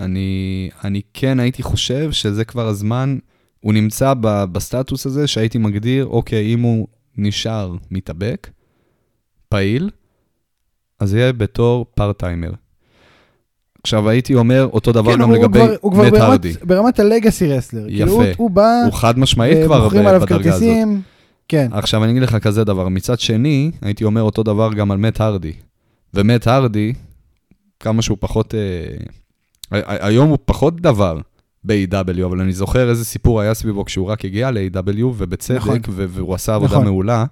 [0.00, 3.18] אני, אני כן הייתי חושב שזה כבר הזמן,
[3.60, 8.50] הוא נמצא ב, בסטטוס הזה שהייתי מגדיר, אוקיי, אם הוא נשאר מתאבק,
[9.48, 9.90] פעיל,
[11.00, 12.52] אז יהיה בתור part-timer.
[13.82, 16.22] עכשיו הייתי אומר אותו דבר כן, גם הוא, לגבי הוא כבר, הוא כבר מת ברמת,
[16.22, 16.52] הרדי.
[16.62, 17.88] ברמת ה legacy wrestler.
[17.88, 18.32] כאילו הוא, יפה.
[18.36, 20.68] הוא בא, הוא חד משמעית כבר ב- עליו בדרגה הזאת.
[21.48, 24.98] כן, עכשיו אני אגיד לך כזה דבר, מצד שני, הייתי אומר אותו דבר גם על
[24.98, 25.52] מת הרדי.
[26.14, 26.92] ומט הרדי,
[27.80, 31.18] כמה שהוא פחות, אה, היום הוא פחות דבר
[31.64, 35.78] ב-AW, אבל אני זוכר איזה סיפור היה סביבו כשהוא רק הגיע ל-AW, ובצדק, נכון.
[35.88, 36.84] והוא עשה עבודה נכון.
[36.84, 37.24] מעולה,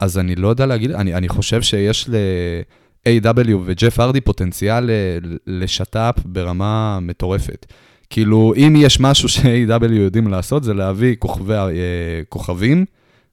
[0.00, 6.14] אז אני לא יודע להגיד, אני, אני חושב שיש ל-AW וג'ף הרדי פוטנציאל ל- לשת"פ
[6.24, 7.66] ברמה מטורפת.
[8.10, 11.68] כאילו, אם יש משהו ש-AW יודעים לעשות, זה להביא כוכבי, אה,
[12.28, 12.84] כוכבים,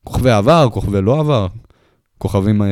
[0.06, 1.48] כוכבי עבר, כוכבי לא עבר,
[2.18, 2.62] כוכבים...
[2.62, 2.68] אה,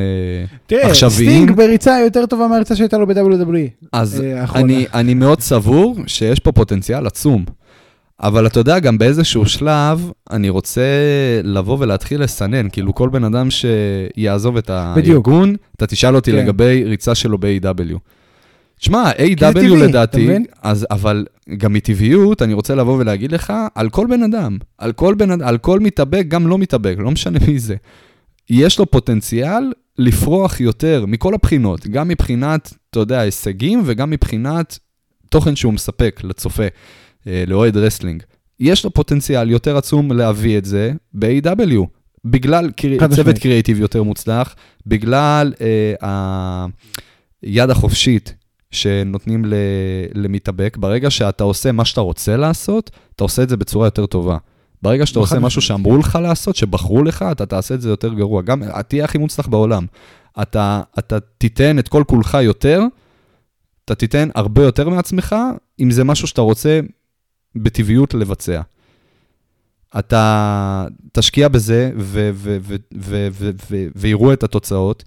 [0.66, 1.32] תראה, עכשוויים.
[1.32, 3.88] סטינג בריצה יותר טובה מהריצה שהייתה לו ב-WWE.
[3.92, 4.46] אז אה.
[4.56, 7.46] אני, אני מאוד סבור שיש פה פוטנציאל עצום.
[8.20, 10.82] אבל אתה יודע, גם באיזשהו שלב, אני רוצה
[11.44, 12.70] לבוא ולהתחיל לסנן.
[12.70, 15.28] כאילו, כל בן אדם שיעזוב את בדיוק.
[15.28, 16.38] הארגון, אתה תשאל אותי כן.
[16.38, 17.98] לגבי ריצה שלו ב-AEW.
[18.84, 20.30] תשמע, זה AEW לדעתי?
[20.62, 21.26] אז, אבל
[21.58, 25.58] גם מטבעיות, אני רוצה לבוא ולהגיד לך, על כל בן אדם, על כל, בן, על
[25.58, 27.76] כל מתאבק, גם לא מתאבק, לא משנה מי זה.
[28.50, 34.80] יש לו פוטנציאל לפרוח יותר מכל הבחינות, גם מבחינת, אתה יודע, הישגים וגם מבחינת
[35.30, 36.68] תוכן שהוא מספק לצופה,
[37.28, 38.24] אה, לאוהד wrestling.
[38.60, 41.86] יש לו פוטנציאל יותר עצום להביא את זה ב-AEW,
[42.26, 42.98] בגלל קרי...
[43.16, 43.38] צוות.
[43.38, 44.56] קריאיטיב יותר מוצלח,
[44.88, 46.66] בגלל אה,
[47.42, 48.43] היד החופשית
[48.74, 49.46] שנותנים.
[50.16, 50.78] למתאבק.
[50.80, 54.38] ברגע שאתה עושה מה שאתה רוצה לעשות, אתה עושה את זה בצורה יותר טובה.
[54.82, 55.62] ברגע שאתה חד עושה משהו.
[55.62, 58.42] שאמרו לך לעשות, שבחרו לך, אתה תעשה את זה יותר גרוע.
[58.42, 59.86] גם, תהיה הכי מוצלח בעולם.
[60.42, 62.82] אתה, אתה תיתן את כל כולך יותר,
[63.86, 65.36] אתה תיתן הרבה יותר מעצמך,
[65.80, 66.80] אם זה משהו שאתה רוצה
[67.56, 68.62] בטבעיות לבצע.
[70.00, 71.92] אתה תשקיע בזה
[73.96, 75.04] ויראו את התוצאות.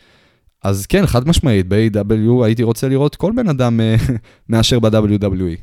[0.67, 3.97] אז כן, חד משמעית, ב-AW הייתי רוצה לראות כל בן אדם אה,
[4.49, 5.57] מאשר ב-WWE.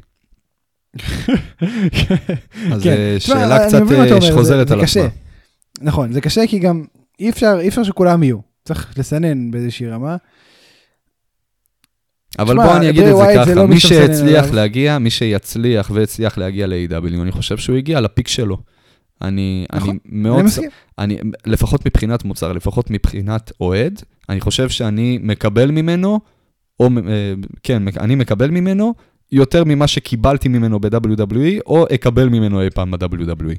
[2.72, 2.90] אז כן.
[2.90, 4.82] אה, שאלה קצת אה, שחוזרת על.
[4.82, 5.04] עצמה.
[5.82, 6.86] נכון, זה קשה כי גם
[7.20, 8.38] אי אפשר, אי אפשר שכולם יהיו.
[8.66, 10.16] צריך לסנן באיזושהי רמה.
[12.40, 14.52] אבל בוא אני אגיד את זה ככה, לא מי שהצליח.
[14.52, 18.58] להגיע, מי שיצליח והצליח להגיע ל-AW, אני חושב שהוא הגיע לפיק שלו.
[19.22, 20.46] אני, נכון, אני מאוד,
[21.00, 21.18] אני.
[21.22, 26.20] אני, לפחות מבחינת מוצר, לפחות מבחינת אוהד, אני חושב שאני מקבל ממנו,
[26.80, 27.34] או, אה,
[27.64, 28.94] כן, אני מקבל ממנו
[29.32, 33.56] יותר ממה שקיבלתי ממנו ב-WWE, או אקבל ממנו אי פעם ב-WWE.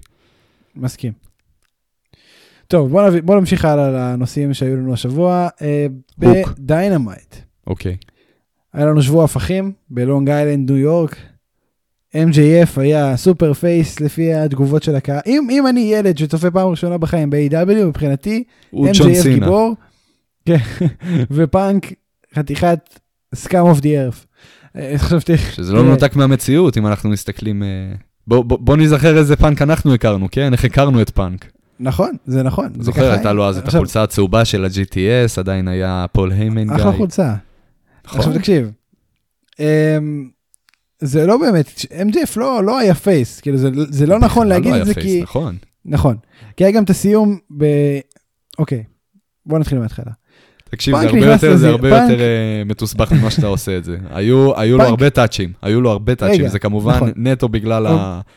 [0.77, 1.13] מסכים.
[2.69, 5.49] טוב, בוא, נביא, בוא נמשיך הלאה לנושאים שהיו לנו השבוע.
[5.63, 5.87] אה.
[6.19, 7.37] ב-Dynamite.
[7.67, 7.97] אוקיי.
[8.73, 11.17] היה לנו שבוע הפוך בלונג איילנד, ניו יורק.
[12.15, 15.21] MJF היה super face לפי התגובות של הקהל.
[15.27, 19.29] אם, אם אני ילד שצופה פעם ראשונה בחיים ב-AEW, מבחינתי, MJF.
[19.29, 19.75] גיבור,
[20.45, 20.57] כן,
[21.31, 21.93] ופאנק
[22.35, 23.01] חתיכת
[23.35, 24.27] scum of the earth.
[24.97, 27.63] חשבתי, שזה לא מנותק מהמציאות, אם אנחנו מסתכלים...
[27.63, 27.69] אה,
[28.27, 30.53] בוא, בוא, בוא נזכר איזה פאנק אנחנו הכרנו, כן?
[30.53, 31.51] איך הכרנו את פאנק.
[31.81, 32.73] נכון, זה נכון.
[32.81, 33.33] זוכר, הייתה.
[33.33, 36.77] לו אז את החולצה הצהובה של ה-GTS, עדיין היה פול היימן guy.
[36.77, 37.35] אחלה חולצה.
[38.05, 38.21] נכון?
[38.21, 38.71] עכשיו תקשיב,
[39.61, 40.29] אמ,
[41.01, 44.81] זה לא באמת, MJF לא, לא היה face, כאילו זה, זה לא נכון להגיד לא
[44.81, 45.57] את זה כי, נכון.
[45.85, 46.17] נכון,
[46.57, 47.65] כי היה גם את הסיום ב...
[48.59, 48.85] אוקיי,
[49.47, 50.13] בוא נתחיל מההתחלה.
[50.75, 53.97] תקשיב, זה הרבה יותר, זה הרבה יותר אה, מתוסבך ממה שאתה עושה את זה.
[54.11, 57.13] היו היו לו הרבה טאצ'ים, היו לו הרבה טאצ'ים, זה כמובן נכון.
[57.17, 57.87] נטו בגלל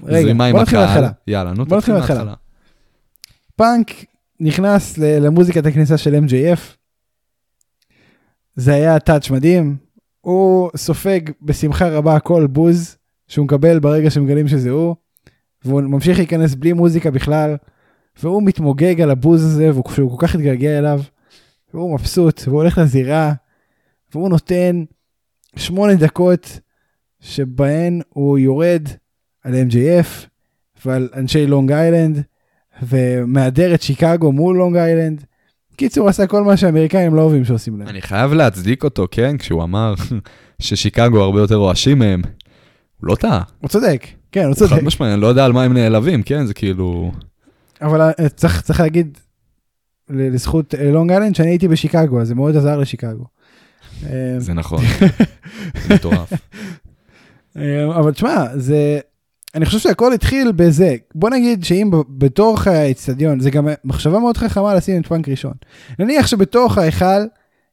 [0.04, 1.04] הזרימה עם הקהל.
[1.28, 2.34] יאללה, נו, תתחיל מההתחלה.
[3.56, 3.91] פאנק
[4.39, 6.60] נכנס למוזיקת הכניסה של MJF,
[8.56, 9.76] זה היה טאץ' מדהים,
[10.21, 12.97] הוא סופג בשמחה רבה כל בוז
[13.28, 14.95] שהוא מקבל ברגע שמגלים שזה הוא,
[15.65, 17.56] והוא ממשיך להיכנס בלי מוזיקה בכלל,
[18.23, 21.02] והוא מתמוגג על הבוז הזה, והוא כל כך התגעגע אליו,
[21.73, 23.34] והוא מבסוט, והוא הולך לזירה,
[24.13, 24.84] והוא נותן
[25.56, 26.60] שמונה דקות
[27.19, 28.88] שבהן הוא יורד
[29.43, 30.27] על MJF
[30.86, 32.23] ועל אנשי לונג איילנד,
[32.84, 35.23] ומהדר את שיקגו מול לונג איילנד.
[35.75, 37.88] קיצור, הוא עשה כל מה שהאמריקאים לא אוהבים שעושים להם.
[37.88, 39.93] אני חייב להצדיק אותו, כן, כשהוא אמר
[40.62, 42.21] ששיקגו הרבה יותר רועשים מהם.
[43.01, 43.41] הוא לא טעה.
[43.62, 44.71] הוא צודק, כן, הוא צודק.
[44.71, 47.12] חד משמעי, אני לא יודע על מה הם נעלבים, כן, זה כאילו...
[47.82, 49.17] אבל אה, צריך, צריך להגיד
[50.10, 53.26] לזכות אה, לונג איילנד שאני הייתי בשיקגו, אז זה מאוד עזר לשיקגו.
[54.06, 54.84] אה, זה נכון,
[55.88, 56.34] זה מטורף.
[57.58, 59.00] אה, אבל תשמע, זה...
[59.56, 60.96] אני חושב שהכל התחיל בזה.
[61.15, 65.54] בוא נגיד שאם בתוך האצטדיון, זה גם מחשבה מאוד חכמה לשים את פאנק ראשון.
[66.00, 67.26] נניח שבתוך ההיכל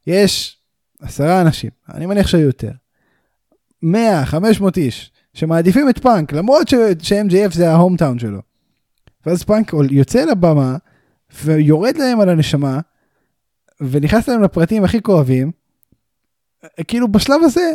[0.07, 0.59] יש
[1.03, 2.71] עשרה אנשים, אני מניח שהיו יותר.
[3.83, 8.41] 100, 500 איש, שמעדיפים את פאנק, למרות ש-MJF זה ההום טאון שלו.
[9.27, 10.77] ואז פאנק יוצא לבמה,
[11.43, 12.81] ויורד להם על הנשמה,
[13.81, 15.51] ונכנס להם לפרטים הכי כואבים,
[16.89, 17.73] כאילו בשלב הזה,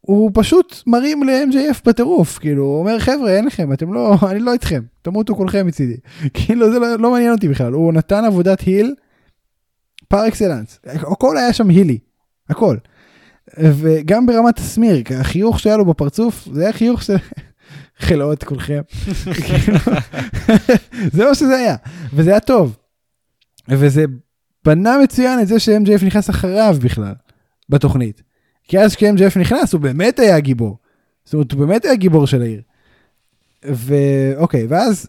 [0.00, 4.52] הוא פשוט מרים ל-MJF בטירוף, כאילו, הוא אומר חבר'ה אין לכם, אתם לא, אני לא
[4.52, 5.96] איתכם, תמותו כולכם מצידי.
[6.34, 8.94] כאילו זה לא, לא מעניין אותי בכלל, הוא נתן עבודת היל
[10.08, 11.98] פר אקסלנס, הכל היה שם הילי,
[12.48, 12.76] הכל.
[13.58, 17.16] וגם ברמת הסמיר, החיוך שהיה לו בפרצוף, זה היה חיוך של
[17.98, 18.80] חלאות כולכם.
[21.12, 21.76] זה מה שזה היה,
[22.12, 22.76] וזה היה טוב.
[23.68, 24.04] וזה
[24.64, 27.14] בנה מצוין את זה ש-MJF נכנס אחריו בכלל,
[27.68, 28.22] בתוכנית.
[28.62, 30.78] כי אז כשאם.ג'ף נכנס הוא באמת היה גיבור.
[31.24, 32.62] זאת אומרת הוא באמת היה גיבור של העיר.
[33.62, 35.08] ואוקיי ואז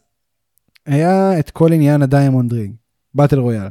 [0.86, 2.76] היה את כל עניין ה-diamond ring,
[3.14, 3.68] battle royal.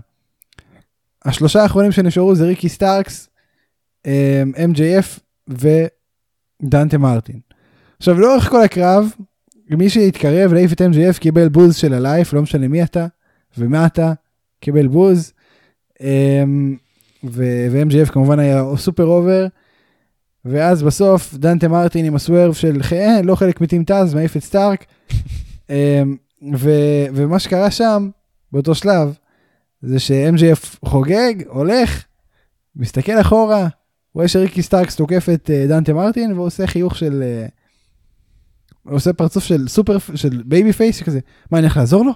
[1.24, 3.29] השלושה האחרונים שנשארו זה ריקי סטארקס,
[4.57, 7.40] MJF ודנטה מרטין.
[8.05, 9.12] עכשיו לאורך כל הקרב
[9.71, 13.07] מי שהתקרב את MJF קיבל בוז של החיים לא משנה מי אתה
[13.59, 14.12] ומה אתה
[14.61, 15.33] קיבל בוז.
[16.01, 16.77] אמ,
[17.25, 19.47] ו-MJF כמובן היה super over.
[20.45, 24.85] ואז בסוף דנטה מרטין עם הסוורב של אה, לא חלק מ-Team Taz מעיף את סטארקס.
[25.71, 26.17] אמ,
[26.55, 28.11] ו- ומה שקרה שם
[28.53, 29.14] באותו שלב
[29.83, 32.05] זה ש-MJF חוגג הולך
[32.77, 33.69] מסתכל אחורה
[34.14, 37.63] רואה שריקי סטארקס תוקף את אה, דנטה מרטין והוא עושה חיוך של הוא
[38.88, 41.20] עושה פרצוף של סופר של babyface כזה
[41.51, 42.12] מה אני הולך לעזור לו?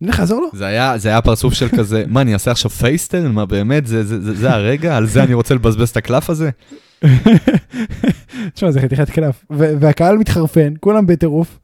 [0.00, 0.48] אני הולך לעזור לו?
[0.52, 3.32] זה היה, זה היה פרצוף של כזה, מה, אני אעשה עכשיו face turn?
[3.32, 3.86] מה, באמת?
[3.86, 4.96] זה, זה, זה, זה הרגע?
[4.96, 6.50] על זה אני רוצה לבזבז את הקלף הזה?
[8.54, 11.58] תשמע זה חתיכת קלף והקהל מתחרפן כולם בטירוף.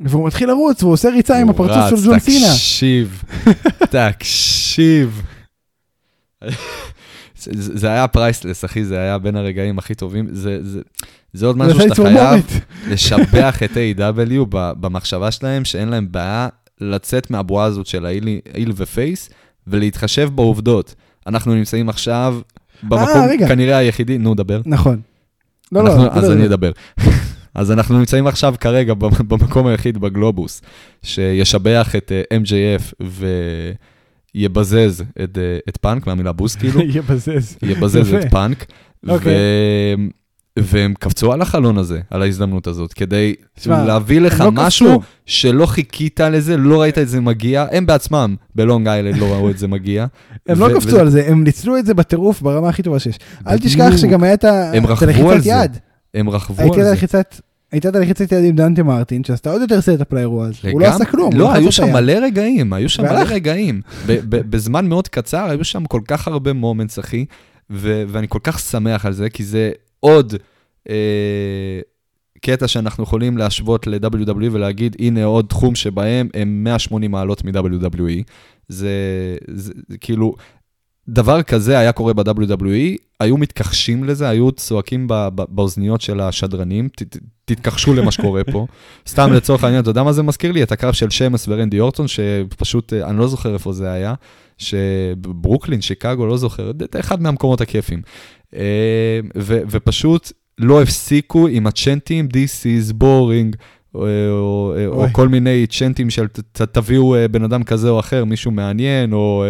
[0.00, 2.46] והוא מתחיל לרוץ והוא עושה ריצה עם הפרצוף של ג'ון סינה.
[2.52, 3.22] תקשיב,
[4.12, 5.22] תקשיב.
[7.52, 10.26] זה היה priceless, אחי, זה היה בין הרגעים הכי טובים.
[10.30, 10.80] זה, זה,
[11.34, 11.94] זה עוד משהו שאתה.
[11.94, 12.44] חייב
[12.90, 16.48] לשבח את AEW במחשבה שלהם, שאין להם בעיה
[16.80, 19.30] לצאת מהבועה הזאת של ה-heel ו-face,
[19.66, 20.94] ולהתחשב בעובדות.
[21.26, 22.36] אנחנו נמצאים עכשיו
[22.82, 23.48] במקום רגע.
[23.48, 24.60] כנראה היחידי, נו, דבר.
[24.66, 25.00] נכון.
[25.72, 26.46] לא, אנחנו, לא, אז לא, אני לא.
[26.46, 26.70] אדבר.
[27.54, 30.62] אז אנחנו נמצאים עכשיו כרגע במ- במקום היחיד בגלובוס,
[31.02, 33.06] שישבח את אה, MJF
[34.34, 37.56] ויבזז את, אה, את פאנק, מהמילה בוז כאילו, יבזז.
[37.62, 38.14] יבזז.
[38.14, 38.64] את פאנק,
[39.04, 39.10] ו...
[40.58, 45.10] והם קפצו על החלון הזה, על ההזדמנות הזאת, כדי תשמע, להביא לך לא משהו קפצו.
[45.26, 49.58] שלא חיכית לזה, לא ראית את זה מגיע, הם בעצמם בלונג איילנד לא ראו את
[49.58, 50.06] זה מגיע.
[50.48, 53.18] הם לא קפצו על זה, הם ניצלו את זה בטירוף ברמה הכי טובה שיש.
[53.48, 53.72] אל בדיוק.
[53.72, 55.50] תשכח שגם היה את ה- הם את רכבו הלחיצת על זה.
[55.50, 55.78] יד.
[56.14, 56.90] הם רכבו הייתה על זה.
[56.90, 57.40] הלחיצת,
[57.72, 60.58] הייתה את הלחיצת יד עם דנטה מרטין, שעשתה עוד יותר סטאפ לאירוע הזה.
[60.72, 60.86] הוא לא.
[60.86, 61.30] עשה כלום.
[61.36, 61.92] לא, חזר היו שם.
[61.92, 63.20] מלא רגעים, היו שם מלא.
[63.28, 63.80] רגעים.
[64.30, 67.24] בזמן מאוד קצר, היו שם כל כך הרבה מומנטס, אחי,
[67.70, 69.70] ו- ואני כל כך שמח על זה, כי זה
[70.04, 70.34] עוד
[70.88, 71.80] אה,
[72.40, 78.22] קטע שאנחנו יכולים להשוות ל-WWE ולהגיד, הנה עוד תחום שבהם הם 180 מעלות מ-WWE.
[78.68, 78.90] זה,
[79.50, 80.34] זה, זה כאילו,
[81.08, 86.88] דבר כזה היה קורה ב-WWE, היו מתכחשים לזה, היו צועקים ב- ב- באוזניות של השדרנים,
[86.96, 88.66] ת, ת, תתכחשו למה שקורה פה.
[89.08, 90.62] סתם לצורך העניין, אתה יודע מה זה מזכיר לי?
[90.62, 94.14] את הקרב של שמס ורנדי אורטון, שפשוט, אה, אני לא זוכר איפה זה היה,
[94.58, 98.02] שברוקלין, שיקגו, לא זוכר, ד- אחד מהמקומות הכיפים.
[98.56, 98.60] אה,
[99.38, 103.56] ו- ופשוט לא הפסיקו עם הצ'נטים, This is boring.
[103.94, 105.06] או, או, או.
[105.12, 109.12] כל מיני צ'נטים של ת- ת- תביאו אה, בן אדם כזה או אחר, מישהו מעניין,
[109.12, 109.44] או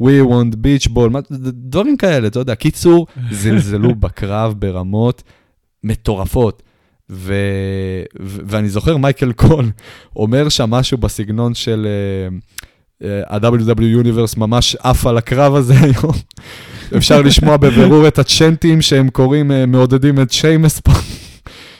[0.00, 1.20] We want beach ball, מה-
[1.52, 2.54] דברים כאלה, אתה יודע.
[2.54, 5.22] קיצור, זלזלו בקרב ברמות
[5.84, 6.62] מטורפות.
[7.10, 7.34] ו...
[8.22, 8.40] ו...
[8.46, 9.70] ואני זוכר מייקל קול
[10.16, 11.86] אומר שם משהו בסגנון של
[13.00, 16.12] uh, uh, ה-WW Universe ממש עף על הקרב הזה היום.
[16.96, 20.92] אפשר לשמוע בבירור את הצ'נטים שהם קוראים, uh, מעודדים את שיימס פה.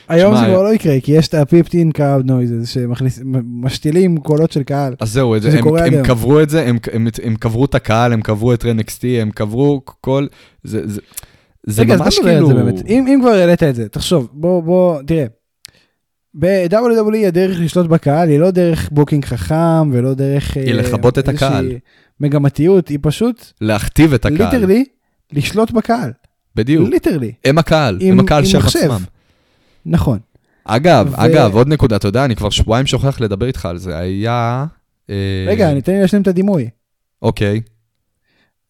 [0.09, 4.93] היום זה כבר לא יקרה, כי יש את ה-15 crowd noises שמשתילים קולות של קהל.
[4.99, 6.03] אז זהו, זה, הם, הם.
[6.03, 9.81] קברו את זה, הם, הם, הם קברו את הקהל, הם קברו את NXT, הם קברו
[10.01, 10.27] כל...
[10.63, 11.01] זה, זה,
[11.67, 12.47] זה רגע, אז ממש על כאילו...
[12.47, 12.85] זה באמת.
[12.87, 15.25] אם, אם כבר העלית את זה, תחשוב, בוא, בוא, תראה.
[16.39, 20.57] ב-WWE הדרך לשלוט בקהל היא לא דרך booking חכם ולא דרך...
[20.57, 21.71] היא אה, לכבות את הקהל.
[22.19, 24.37] מגמתיות, היא פשוט להכתיב את הקהל.
[24.53, 24.85] literally
[25.33, 26.11] לשלוט בקהל.
[26.55, 26.89] בדיוק.
[26.89, 27.31] literally.
[27.45, 28.57] הם הקהל, עם- הם הקהל של.
[28.57, 29.01] עצמם.
[29.87, 30.19] נכון.
[30.65, 33.97] אגב, ו- אגב, עוד נקודה, אתה יודע, אני כבר שבועיים שוכח לדבר איתך על זה.
[33.97, 34.65] היה...
[35.09, 36.69] אה, רגע, אני תן לי להשלים את הדימוי.
[37.21, 37.61] אוקיי.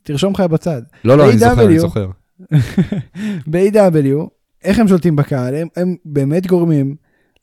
[0.04, 0.82] תרשום לך בצד.
[1.06, 1.80] לא, לא, אני זוכר, אני.
[1.80, 2.10] זוכר.
[3.52, 4.28] ב-AEW,
[4.64, 5.56] איך הם שולטים בקהל?
[5.56, 6.96] הם, הם באמת גורמים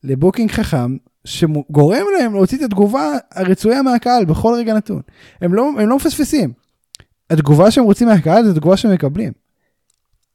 [0.04, 5.00] ל-booking חכם, שגורם להם להוציא את התגובה הרצויה מהקהל בכל רגע נתון.
[5.40, 6.52] הם לא, הם לא מפספסים.
[7.30, 9.32] התגובה שהם רוצים מהקהל זה תגובה שהם מקבלים.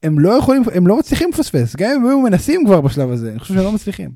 [0.04, 3.32] הם לא יכולים, הם לא מצליחים לפספס, גם אם הם היו מנסים כבר בשלב הזה,
[3.32, 4.10] אני חושב שהם לא מצליחים.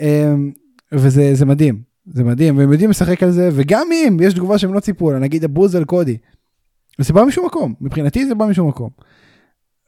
[0.00, 0.52] אמ,
[0.92, 4.74] וזה זה מדהים, זה מדהים, והם יודעים לשחק על זה, וגם אם יש תגובה שהם
[4.74, 6.16] לא ציפו לה, נגיד הבוז על קודי,
[6.98, 8.90] זה בא משום מקום, מבחינתי זה בא משום מקום.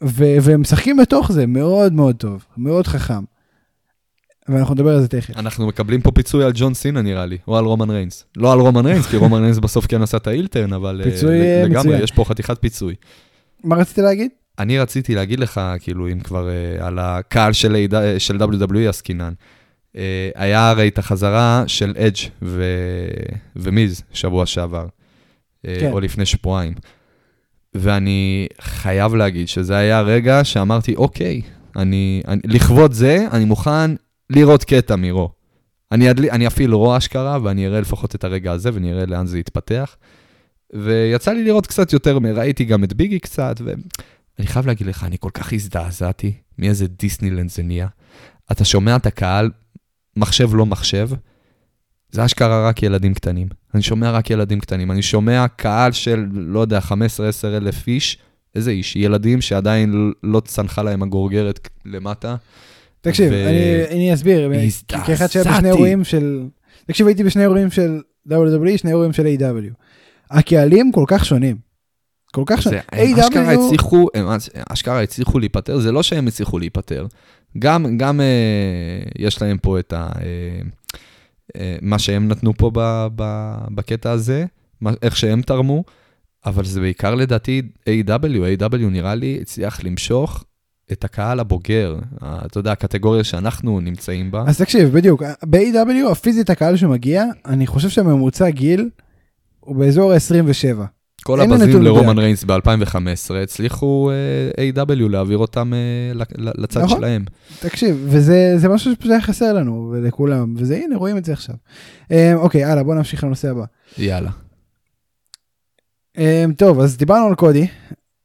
[0.04, 3.24] ו- והם משחקים בתוך זה מאוד מאוד טוב, מאוד חכם.
[4.48, 5.36] ואנחנו נדבר על זה תכף.
[5.36, 8.24] אנחנו מקבלים פה פיצוי על ג'ון סינה נראה לי, או על רומן ריינס.
[8.36, 11.10] לא על רומן ריינס, כי רומן ריינס בסוף כן עשה את ה-heel turn, אבל אה,
[11.10, 12.02] פיצוי, אה, לגמרי, מצוין.
[12.02, 12.94] יש פה חתיכת פיצוי.
[13.64, 14.30] מה רצית להגיד?
[14.58, 17.86] אני רציתי להגיד לך, כאילו, אם כבר אה, על הקהל של,
[18.18, 19.32] של WWE עסקינן,
[19.96, 22.64] אה, היה הרי את החזרה של אדג' ו...
[23.56, 24.86] ומיז שבוע שעבר,
[25.66, 25.92] אה, כן.
[25.92, 26.74] או לפני שבועיים.
[27.74, 31.42] ואני חייב להגיד שזה היה הרגע שאמרתי, אוקיי,
[31.76, 33.90] אני, אני, לכבוד זה, אני מוכן
[34.30, 35.30] לראות קטע מרו.
[35.92, 39.26] אני, אדלי, אני אפעיל רו אשכרה, ואני אראה לפחות את הרגע הזה, ואני אראה לאן
[39.26, 39.96] זה יתפתח.
[40.72, 43.60] ויצא לי לראות קצת יותר, ראיתי גם את ביגי קצת,
[44.38, 47.88] ואני חייב להגיד לך, אני כל כך הזדעזעתי מאיזה דיסנילנד זה נהיה.
[48.53, 49.51] אתה שומע את הקהל,
[50.16, 51.09] מחשב לא מחשב,
[52.11, 53.49] זה אשכרה רק ילדים קטנים.
[53.75, 54.90] אני שומע רק ילדים קטנים.
[54.90, 56.92] אני שומע קהל של, לא יודע, 15-10
[57.44, 58.18] אלף איש,
[58.55, 58.96] איזה איש?
[58.96, 62.37] ילדים שעדיין לא צנחה להם הגורגרת למטה.
[63.01, 64.53] תקשיב, ו- אני, אני אסביר.
[64.53, 65.07] הזדעזעתי.
[65.07, 66.42] כאחד שהיה בשני אירועים של...
[66.87, 69.75] תקשיב, הייתי בשני אירועים של WWE, שני אירועים של A.W.
[70.31, 71.65] הקהלים כל כך שונים.
[72.37, 72.79] כל כך שונים.
[72.92, 74.27] הם אשכרה הצליחו, הם
[74.68, 77.07] אשכרה הצליחו להיפטר, זה לא שהם הצליחו להיפטר.
[77.59, 78.27] גם, גם אה,
[79.18, 80.09] יש להם פה את ה...
[80.20, 80.61] אה,
[81.57, 84.44] אה, מה שהם נתנו פה ב, ב, בקטע הזה,
[84.81, 85.85] מה, איך שהם תרמו,
[86.46, 88.61] אבל זה בעיקר לדעתי A.W.
[88.61, 88.77] A.W.
[88.77, 90.44] נראה לי הצליח למשוך
[90.92, 91.96] את הקהל הבוגר,
[92.46, 94.44] אתה יודע, הקטגוריה שאנחנו נמצאים בה.
[94.46, 96.11] אז תקשיב, בדיוק, ב-A.W.
[96.11, 98.90] הפיזית הקהל שמגיע, אני חושב שהממוצע גיל
[99.61, 100.95] הוא באזור ה-27.
[101.26, 102.18] כל הבזים לרומן.
[102.18, 104.10] ריינס ב-2015 הצליחו
[104.56, 105.08] אה, A.W.
[105.08, 105.72] להעביר אותם
[106.14, 106.98] ל- לצד נכון.
[106.98, 107.24] שלהם.
[107.60, 111.54] תקשיב, וזה זה משהו שפשוט היה חסר לנו ולכולם, וזה הנה רואים את זה עכשיו.
[112.12, 113.64] אה, אוקיי, הלאה, בוא נמשיך לנושא הבא.
[113.98, 114.30] יאללה.
[116.18, 117.66] אה, טוב, אז דיברנו על קודי.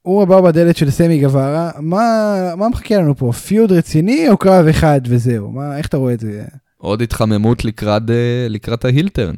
[0.01, 2.03] הוא הבא בדלת של סמי גווארה, מה,
[2.57, 3.31] מה מחכה לנו פה?
[3.31, 5.51] feud רציני או קרב אחד וזהו?
[5.51, 6.43] מה, איך אתה רואה את זה?
[6.77, 8.01] עוד התחממות לקראת,
[8.49, 9.35] לקראת ה heel turn.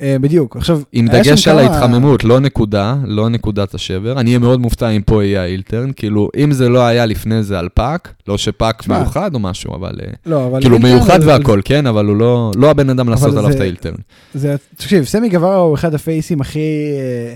[0.00, 4.20] אה, בדיוק, עכשיו, עם דגש על ההתחממות, לא נקודה, לא נקודת השבר.
[4.20, 5.90] אני אהיה מאוד מופתע אם פה יהיה ה heel turn.
[5.96, 10.00] כאילו, אם זה לא היה לפני זה על פאק, לא שפאק מיוחד או משהו, אבל...
[10.02, 10.60] אה, לא, אבל...
[10.60, 11.86] כאילו, מיוחד והכל, כן?
[11.86, 13.94] אבל הוא לא, לא הבן אדם לעשות עליו את ההילטרן.
[14.34, 16.58] זה, תקשיב, סמי גווארה הוא אחד הפייסים הכי
[16.98, 17.34] אה,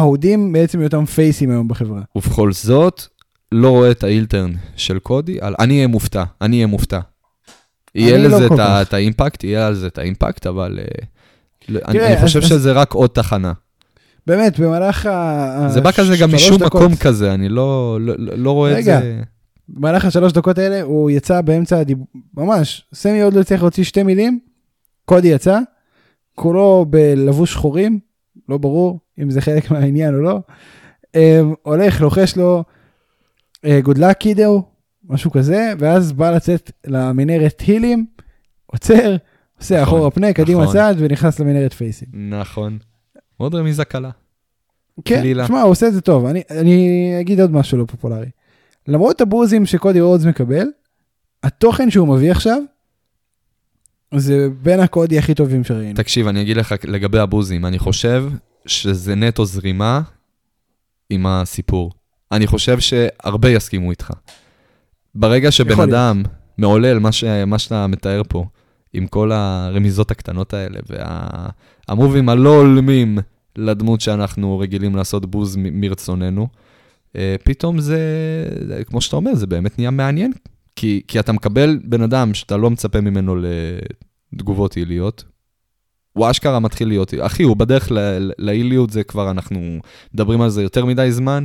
[0.00, 2.00] אהודים בעצם מאותם פייסים היום בחברה.
[2.16, 3.02] ובכל זאת,
[3.52, 5.38] לא רואה את ההילטרן של קודי.
[5.58, 7.00] אני אהיה מופתע, אני אהיה מופתע.
[7.94, 10.78] יהיה לא לזה את האימפקט, יהיה על זה את האימפקט, אבל...
[10.78, 11.17] אה,
[11.70, 13.52] אני תראה, אני חושב אז- אז- שזה רק עוד תחנה.
[14.26, 15.66] באמת, במהלך ה...
[15.70, 19.00] זה בא כזה גם משום דקות- מקום כזה, אני לא לא- לא רואה את רגע.
[19.00, 19.20] זה.
[19.68, 24.02] במהלך השלוש דקות האלה הוא יצא באמצע הדיבור, ממש, סמי עוד לא הצליח להוציא שתי
[24.02, 24.38] מילים,
[25.04, 25.58] קודי יצא,
[26.34, 27.98] כולו בלבוש שחורים,
[28.48, 30.40] לא ברור אם זה חלק מהעניין או לא,
[31.16, 31.18] um,
[31.62, 32.64] הולך, לוחש לו,
[33.82, 34.62] גוד לק קידו,
[35.08, 38.06] משהו כזה, ואז בא לצאת למנהרת הילים,
[38.66, 39.16] עוצר,
[39.58, 40.74] עושה נכון, אחורה פנה, קדימה נכון.
[40.74, 42.08] צעד ונכנס למנהרת פייסים.
[42.12, 42.78] נכון.
[43.36, 44.10] עוד רמיזה קלה.
[45.04, 45.46] כן, קלילה.
[45.46, 46.26] שמע, הוא עושה את זה טוב.
[46.26, 48.28] אני, אני אגיד עוד משהו לא פופולרי.
[48.88, 50.66] למרות הבוזים שקודי רודס מקבל,
[51.42, 52.62] התוכן שהוא מביא עכשיו,
[54.14, 55.94] זה בין הקודי הכי טובים שראינו.
[55.94, 58.24] תקשיב, אני אגיד לך לגבי הבוזים, אני חושב
[58.66, 60.00] שזה נטו זרימה
[61.10, 61.92] עם הסיפור.
[62.32, 64.10] אני חושב שהרבה יסכימו איתך.
[65.14, 65.80] ברגע שבן.
[65.80, 66.22] אדם
[66.58, 67.24] מעולל מה, ש...
[67.24, 68.44] מה שאתה מתאר פה,
[68.92, 70.78] עם כל הרמיזות הקטנות האלה,
[71.88, 73.18] והמובים הלא הולמים
[73.56, 76.48] לדמות שאנחנו רגילים לעשות בוז מרצוננו,
[77.16, 78.00] אה, פתאום זה,
[78.86, 80.32] כמו שאתה אומר, זה באמת נהיה מעניין.
[80.76, 83.36] כי, כי אתה מקבל בן אדם שאתה לא מצפה ממנו
[84.32, 85.24] לתגובות עיליות,
[86.12, 89.78] הוא אשכרה מתחיל להיות, אחי, הוא בדרך ל- ל- לעיליות, זה כבר, אנחנו
[90.14, 91.44] מדברים על זה יותר מדי זמן,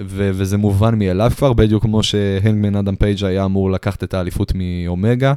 [0.00, 4.52] ו- וזה מובן מאליו כבר, בדיוק כמו שהנגמן אדם פייג' היה אמור לקחת את האליפות
[4.54, 5.34] מאומגה.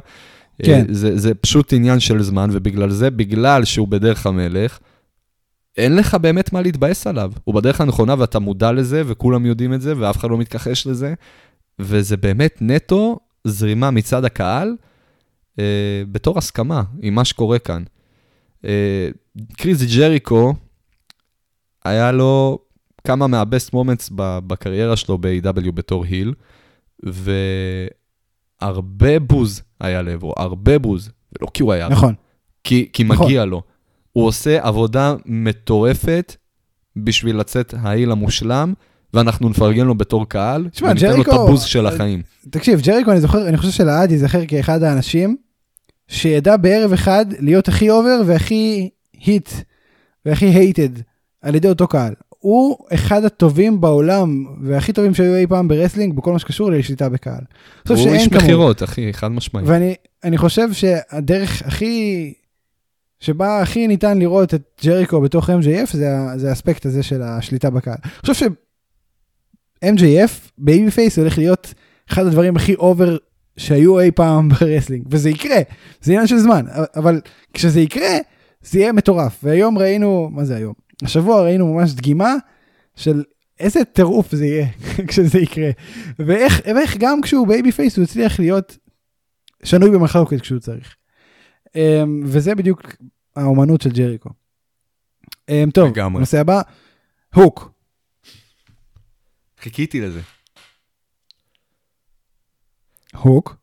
[0.62, 0.86] כן.
[0.88, 4.78] אה, זה, זה פשוט עניין של זמן, ובגלל זה, בגלל שהוא בדרך המלך,
[5.76, 7.32] אין לך באמת מה להתבאס עליו.
[7.44, 11.14] הוא בדרך הנכונה ואתה מודע לזה, וכולם יודעים את זה, ואף אחד לא מתכחש לזה,
[11.78, 14.76] וזה באמת נטו זרימה מצד הקהל,
[15.58, 17.82] אה, בתור הסכמה עם מה שקורה כאן.
[18.64, 19.08] אה,
[19.56, 20.54] קריס ג'ריקו,
[21.84, 22.58] היה לו
[23.06, 23.42] כמה
[23.74, 26.34] moments ב- בקריירה שלו ב-AW בתור היל,
[28.62, 32.14] והרבה בוז היה לעברו, הרבה בוז, ולא כי הוא היה, נכון.
[32.64, 33.26] כי, כי נכון.
[33.26, 33.62] מגיע לו.
[34.12, 36.36] הוא עושה עבודה מטורפת
[36.96, 38.74] בשביל לצאת ה heel המושלם,
[39.14, 42.22] ואנחנו נפרגן לו בתור קהל, תשמע, וניתן לו את ג'ריקו- הבוז של החיים.
[42.50, 45.36] תקשיב, ג'ריקו, אני זוכר, אני חושב שלעד ייזכר כאחד האנשים
[46.08, 48.88] שידע בערב אחד להיות הכי over והכי
[49.24, 49.48] heat
[50.26, 50.88] והכי hated
[51.42, 52.14] על ידי אותו קהל.
[52.46, 57.08] הוא אחד הטובים בעולם והכי טובים שהיו אי פעם ב wrestling בכל מה שקשור לשליטה
[57.08, 57.40] בקהל.
[57.88, 58.32] הוא איש.
[58.32, 59.68] מכירות, אחי, חד משמעית.
[59.68, 59.94] ואני
[60.24, 62.34] אני חושב שהדרך הכי,
[63.20, 67.96] שבה הכי ניתן לראות את ג'ריקו בתוך MJF זה, זה האספקט הזה של השליטה בקהל.
[68.04, 71.74] אני חושב ש-MJF babyface הולך להיות
[72.10, 73.16] אחד הדברים הכי over
[73.56, 75.58] שהיו אי פעם ב wrestling, וזה יקרה,
[76.00, 76.64] זה עניין של זמן,
[76.96, 77.20] אבל
[77.54, 78.18] כשזה יקרה,
[78.62, 79.38] זה יהיה מטורף.
[79.42, 80.85] והיום ראינו, מה זה היום?
[81.02, 82.34] השבוע ראינו ממש דגימה
[82.96, 83.22] של
[83.60, 84.66] איזה טירוף זה יהיה
[85.08, 85.70] כשזה יקרה.
[86.18, 88.78] ואיך, ואיך גם כשהוא babyface הוא הצליח להיות
[89.64, 90.96] שנוי במחלוקת כשהוא צריך.
[91.68, 91.78] Um,
[92.24, 92.82] וזה בדיוק
[93.36, 94.30] האומנות של ג'ריקו.
[95.30, 96.20] Um, טוב, לגמרי.
[96.20, 96.60] נושא הבא,
[97.34, 97.72] הוק.
[99.60, 100.20] חיכיתי לזה.
[103.14, 103.56] הוק.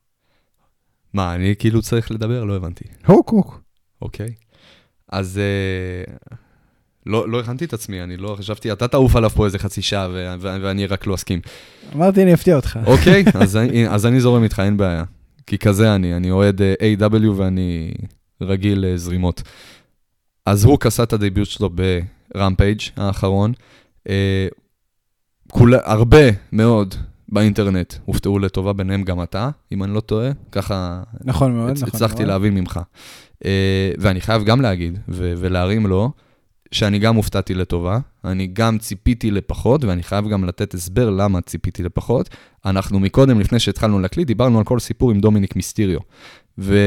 [1.13, 2.43] מה, אני כאילו צריך לדבר?
[2.43, 2.83] לא הבנתי.
[3.05, 3.61] הוק, הוק.
[4.01, 4.33] אוקיי.
[5.07, 6.35] אז אה,
[7.05, 10.07] לא, לא הכנתי את עצמי, אני לא חשבתי, אתה תעוף עליו פה איזה חצי שעה
[10.11, 11.39] ו- ו- ואני רק לא אסכים.
[11.95, 12.79] אמרתי אני אפתיע אותך.
[12.85, 15.03] אוקיי, אז, אני- אז אני זורם איתך, אין בעיה.
[15.47, 17.27] כי כזה אני, אני אוהד אה, A.W.
[17.35, 17.91] ואני
[18.41, 19.41] רגיל לזרימות.
[20.45, 21.69] אז הוא עשה את הדביוט שלו
[22.35, 23.53] ברמפייג' האחרון.
[24.09, 24.47] אה,
[25.51, 26.17] כול, הרבה
[26.51, 26.95] מאוד
[27.29, 30.29] באינטרנט הופתעו לטובה, ביניהם גם אתה, אם אני לא טועה.
[30.51, 32.27] ככה נכון מאוד, הצ- נכון הצלחתי מאוד.
[32.27, 32.79] להבין ממך.
[33.45, 36.11] אה, ואני חייב גם להגיד, ו- ולהרים לו,
[36.73, 41.83] שאני גם הופתעתי לטובה, אני גם ציפיתי לפחות, ואני חייב גם לתת הסבר למה ציפיתי
[41.83, 42.29] לפחות.
[42.65, 45.99] אנחנו מקודם, לפני שהתחלנו להקליט, דיברנו על כל סיפור עם דומיניק מיסטיריו.
[46.57, 46.77] ו...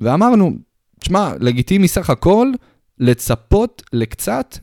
[0.00, 0.52] ואמרנו,
[1.00, 2.48] תשמע, לגיטימי סך הכל
[2.98, 4.58] לצפות לקצת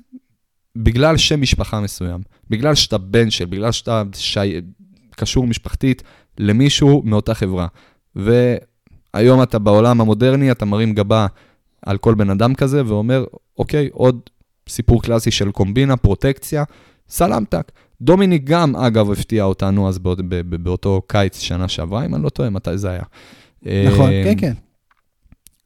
[0.76, 4.62] בגלל שם משפחה מסוים, בגלל שאתה בן של, בגלל שאתה שי...
[5.16, 6.04] קשור משפחתית
[6.38, 7.68] למישהו מאותה חברה.
[8.16, 11.28] והיום אתה בעולם המודרני, אתה מרים גבה
[11.86, 13.26] על כל בן אדם כזה ואומר,
[13.62, 14.20] אוקיי, עוד
[14.70, 16.64] סיפור קלאסי של קומבינה, פרוטקציה,
[17.10, 17.72] סלמתק.
[18.02, 22.24] דומיניק גם, אגב, הפתיע אותנו אז באות, ב- ב- באותו קיץ שנה שעברה, אם אני
[22.24, 23.04] לא טועה, מתי זה היה.
[23.88, 24.54] נכון, אה, כן, כן.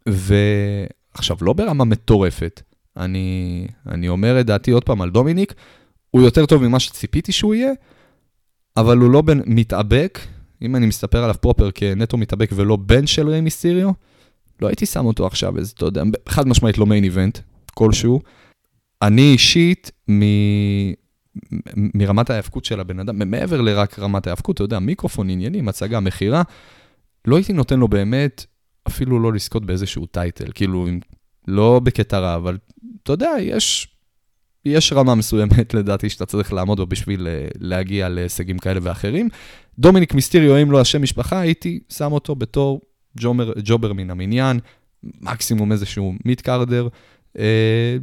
[0.06, 2.62] ועכשיו, לא ברמה מטורפת,
[2.98, 5.54] אני, אני אומר את דעתי עוד פעם על דומיניק,
[6.12, 7.72] הוא יותר טוב ממה שציפיתי שהוא יהיה,
[8.78, 10.20] אבל הוא לא בן מתאבק,
[10.62, 13.92] אם אני מסתפר עליו פרופר כנטו מתאבק ולא בן של ריי מיסטיריו,
[14.62, 17.40] לא הייתי שם אותו עכשיו איזה, אתה יודע, חד משמעית לא מיין איבנט
[17.76, 18.22] כלשהו.
[19.02, 20.22] אני אישית, מ...
[21.76, 26.44] מרמת ההאבקות של הבן אדם, מעבר לרק רמת ההאבקות, אתה יודע, מיקרופון, עניינים, הצגה, מכירה,
[27.28, 28.46] לא הייתי נותן לו באמת
[28.88, 30.88] אפילו לא לזכות באיזשהו טייטל, כאילו,
[31.48, 32.58] לא בקטע רע, אבל
[33.04, 33.88] אתה יודע, יש,
[34.66, 39.30] יש רמה מסוימת לדעתי שאתה צריך לעמוד בה בשביל אה, להגיע להישגים כאלה ואחרים.
[39.80, 42.82] דומיניק מיסטיריו, אם לא השם משפחה, הייתי שם אותו בתור
[43.20, 44.60] ג'ומר, ג'ובר מן המניין,
[45.04, 46.88] מקסימום איזשהו מיט קארדר,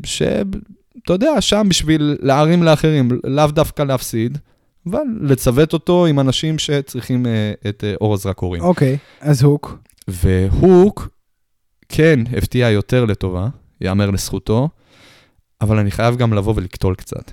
[0.05, 4.39] שאתה יודע, שם בשביל להרים לאחרים, לאו דווקא להפסיד,
[4.87, 8.63] אבל לצוות אותו עם אנשים שצריכים אה, את אה, אור הזרקורים.
[8.63, 9.79] אוקיי, אז הוק.
[10.09, 11.09] והוק
[11.89, 13.49] כן הפתיע יותר לטובה,
[13.81, 14.69] יאמר לזכותו,
[15.61, 17.33] אבל אני חייב גם לבוא ולקטול קצת.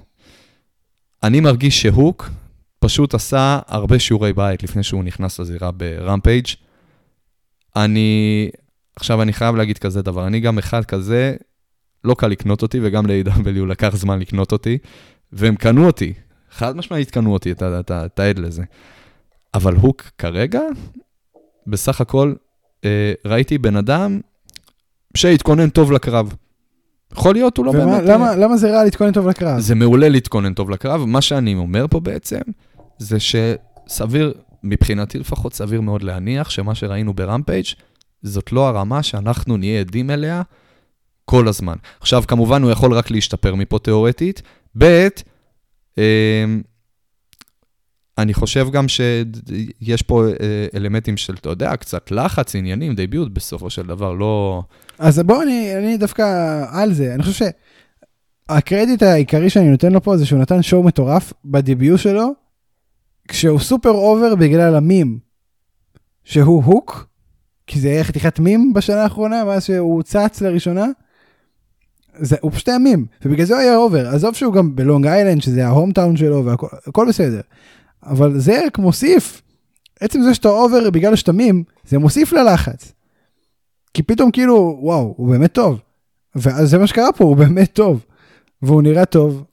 [1.23, 2.29] אני מרגיש שהוק
[2.79, 6.47] פשוט עשה הרבה שיעורי בית לפני שהוא נכנס לזירה ברמפייג'.
[7.75, 8.49] אני,
[8.95, 11.35] עכשיו אני חייב להגיד כזה דבר, אני גם אחד כזה,
[12.03, 14.77] לא קל לקנות אותי, וגם ל-AW לקח זמן לקנות אותי,
[15.33, 16.13] והם קנו אותי,
[16.51, 18.63] חד משמעית קנו אותי, אתה, אתה, אתה עד לזה.
[19.53, 20.61] אבל הוק כרגע,
[21.67, 22.33] בסך הכל,
[22.85, 24.19] אה, ראיתי בן אדם
[25.17, 26.33] שהתכונן טוב לקרב.
[27.13, 28.03] יכול להיות, הוא לא ומה- באמת...
[28.05, 29.59] למה- למה זה רע להתכונן טוב לקרב?
[29.59, 31.05] זה מעולה להתכונן טוב לקרב.
[31.05, 32.39] מה שאני אומר פה בעצם,
[32.97, 34.33] זה שסביר,
[34.63, 37.65] מבחינתי לפחות, סביר מאוד להניח שמה שראינו ברמפייג'
[38.23, 40.41] זאת לא הרמה שאנחנו נהיה עדים אליה
[41.29, 41.75] כל הזמן.
[41.99, 44.41] עכשיו, כמובן, הוא יכול רק להשתפר מפה תיאורטית.
[44.77, 45.07] ב',
[45.97, 46.61] אמ,
[48.17, 53.69] אני חושב גם שיש פה אה, אלמנטים של, אתה יודע, קצת לחץ, עניינים, debut בסופו
[53.69, 54.63] של דבר, לא...
[54.99, 56.23] אז בואו, אני, אני דווקא
[56.71, 57.13] על זה.
[57.13, 57.45] אני חושב
[58.49, 62.33] שהקרדיט העיקרי שאני נותן לו פה זה שהוא נתן show מטורף ב debut שלו,
[63.27, 65.19] כשהוא super over בגלל המים,
[66.23, 67.07] שהוא הוק,
[67.67, 70.85] כי זה היה חתיכת מים בשנה האחרונה, מאז שהוא צץ לראשונה.
[72.21, 74.07] זה, הוא פשוט היה מים, ובגלל זה הוא היה over.
[74.07, 77.41] עזוב שהוא גם בלונג איילנד, שזה ה hometown שלו, והכל בסדר.
[78.03, 79.41] אבל זה רק מוסיף,
[79.99, 82.91] עצם זה שאתה over בגלל שאתה מים, זה מוסיף ללחץ.
[83.93, 85.79] כי פתאום כאילו, וואו, הוא באמת טוב.
[86.35, 88.05] ואז זה מה שקרה פה, הוא באמת טוב.
[88.61, 89.43] והוא נראה טוב,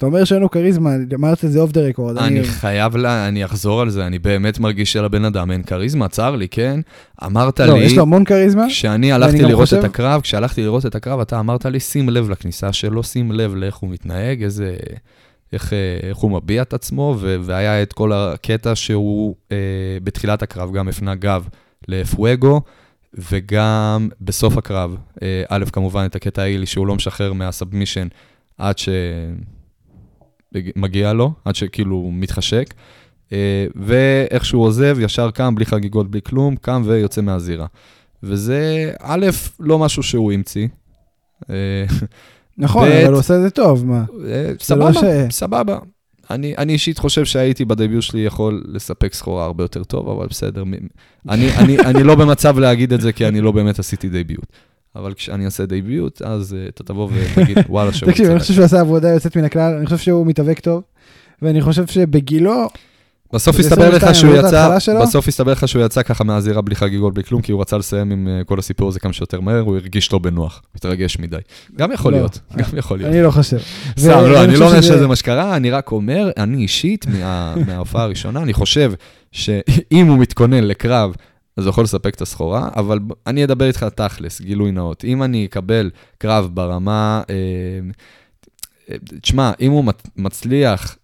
[0.00, 2.18] ואתה אומר שאין לו כריזמה, אמרת את זה off the record.
[2.18, 6.36] אני חייב, לה, אני אחזור על זה, אני באמת מרגיש שלבן אדם אין כריזמה, צר
[6.36, 6.80] לי, כן?
[7.24, 7.80] אמרת לא, לי...
[7.80, 8.66] לא, יש לו המון כריזמה.
[8.68, 9.76] כשאני הלכתי לראות חושב...
[9.76, 13.54] את הקרב, כשהלכתי לראות את הקרב, אתה אמרת לי, שים לב לכניסה שלו, שים לב
[13.54, 14.76] לאיך הוא מתנהג, איזה...
[15.52, 15.72] איך,
[16.02, 19.56] איך הוא מביע את עצמו, ו- והיה את כל הקטע שהוא אה,
[20.04, 21.48] בתחילת הקרב גם הפנה גב
[21.88, 22.60] לפואגו,
[23.30, 28.08] וגם בסוף הקרב, אה, א', כמובן את הקטע האילי שהוא לא משחרר מהסאבמישן
[28.58, 28.78] עד
[30.54, 32.74] שמגיע לו, עד שכאילו הוא מתחשק,
[33.32, 37.66] אה, ואיך שהוא עוזב, ישר קם, בלי חגיגות, בלי כלום, קם ויוצא מהזירה.
[38.22, 39.26] וזה, א',
[39.60, 40.68] לא משהו שהוא המציא.
[41.50, 41.84] אה,
[42.58, 44.04] נכון, אבל הוא עושה את זה טוב, מה?
[44.28, 45.78] אה, סבבה, סבבה.
[46.30, 50.62] אני, אני אישית חושב שהייתי בדביוט שלי יכול לספק סחורה הרבה יותר טוב, אבל בסדר.
[51.28, 54.46] אני, אני, אני לא במצב להגיד את זה, כי אני לא באמת עשיתי דביוט.
[54.96, 58.10] אבל כשאני אעשה דביוט, אז uh, אתה תבוא ותגיד, וואלה, שהוא...
[58.10, 60.82] תקשיב, אני חושב שהוא עשה עבודה יוצאת מן הכלל, אני חושב שהוא מתאבק טוב,
[61.42, 62.68] ואני חושב שבגילו,
[63.32, 67.24] בסוף הסתבר לך שהוא יצא, בסוף הסתבר לך שהוא יצא ככה מהזירה בלי חגיגות, בלי
[67.24, 70.12] כלום, כי הוא רצה לסיים עם אה, כל הסיפור הזה כמה שיותר מהר, הוא הרגיש
[70.12, 71.36] לא בנוח, התרגש מדי.
[71.76, 72.18] גם יכול לא.
[72.18, 73.12] להיות, גם יכול להיות.
[73.12, 73.58] אני לא חושב.
[73.98, 77.06] סתם, לא, אני לא אומר שזה מה שקרה, אני רק אומר, אני אישית,
[77.66, 78.92] מההופעה הראשונה, אני חושב
[79.32, 81.14] שאם הוא מתכונן לקרב,
[81.60, 85.04] אז הוא יכול לספק את הסחורה, אבל אני אדבר איתך תכלס, גילוי נאות.
[85.04, 87.22] אם אני אקבל קרב ברמה...
[87.30, 87.34] אה,
[88.90, 89.84] אה, תשמע, אם הוא
[90.16, 90.96] מצליח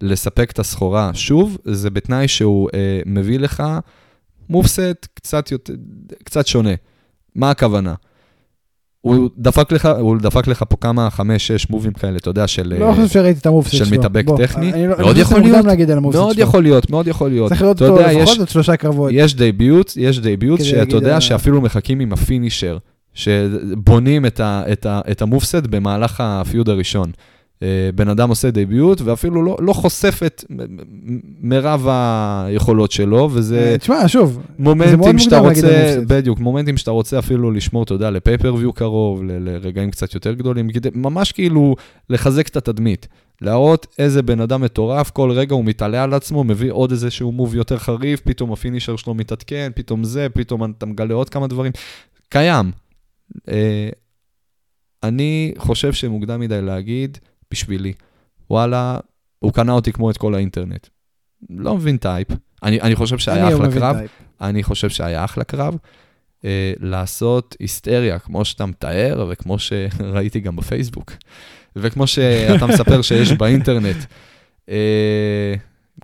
[0.00, 1.10] לספק את הסחורה.
[1.14, 3.62] שוב, זה בתנאי שהוא אה, מביא לך
[4.48, 5.74] moveset קצת, יותר,
[6.24, 6.74] קצת שונה.
[7.34, 7.94] מה הכוונה?
[9.16, 12.74] הוא דפק לך, הוא דפק לך פה כמה, חמש, שש מובים כאלה, אתה יודע, של...
[12.78, 13.86] לא חושב שראיתי את ה moveset שלו.
[13.86, 14.72] של מתאבק טכני.
[14.72, 15.64] אני, מאוד אני יכול להיות,
[16.14, 17.48] מאוד יכול להיות, מאוד יכול להיות.
[17.48, 19.10] צריך לראות אותו לפחות עוד שלושה קרבות.
[19.14, 22.78] יש debut, יש debut, שאתה יודע שאפילו מחכים עם ה finisher,
[23.14, 27.10] שבונים את, ה, את, ה, את המופסט במהלך הפיוד הראשון.
[27.62, 30.44] אה, בן אדם עושה דביוט, ואפילו לא, לא חושף את
[31.40, 33.58] מרב היכולות שלו, וזה...
[33.58, 38.72] אה, תשמע, שוב, מומנטים שאתה רוצה, בדיוק, מומנטים שאתה רוצה אפילו לשמור, אתה יודע, לפייפריוויו
[38.72, 41.76] קרוב, לרגעים קצת יותר גדולים, ממש כאילו
[42.10, 43.08] לחזק את התדמית.
[43.40, 47.54] להראות איזה בן אדם מטורף, כל רגע הוא מתעלה על עצמו, מביא עוד איזשהו מוב
[47.54, 51.72] יותר חריף, פתאום הפינישר שלו מתעדכן, פתאום זה, פתאום אתה מגלה עוד כמה דברים.
[52.28, 52.72] קיים.
[53.48, 53.88] אה,
[55.02, 57.18] אני חושב שמוקדם מדי להגיד,
[57.50, 57.92] בשבילי.
[58.50, 58.98] וואלה,
[59.38, 60.86] הוא קנה אותי כמו את כל האינטרנט.
[61.50, 62.28] לא מבין טייפ.
[62.62, 63.96] אני, אני חושב שהיה אחלה קרב.
[63.96, 64.10] טייפ.
[64.40, 65.76] אני חושב שהיה אחלה קרב.
[66.44, 71.12] אה, לעשות היסטריה, כמו שאתה מתאר, וכמו שראיתי גם בפייסבוק,
[71.76, 73.96] וכמו שאתה מספר שיש באינטרנט.
[74.68, 75.54] אה,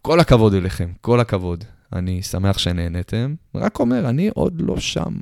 [0.02, 1.64] כל הכבוד אליכם, כל הכבוד.
[1.92, 3.34] אני שמח שנהנתם.
[3.54, 5.14] רק אומר, אני עוד לא שם.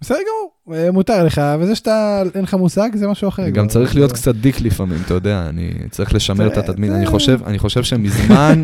[0.00, 3.48] בסדר גמור, אה, מותר לך, וזה שאתה, אין לך מושג, זה משהו אחר.
[3.48, 6.92] גם צריך להיות קצת דיק לפעמים, אתה יודע, אני צריך לשמר את התדמין.
[6.92, 8.62] אני חושב, אני חושב שמזמן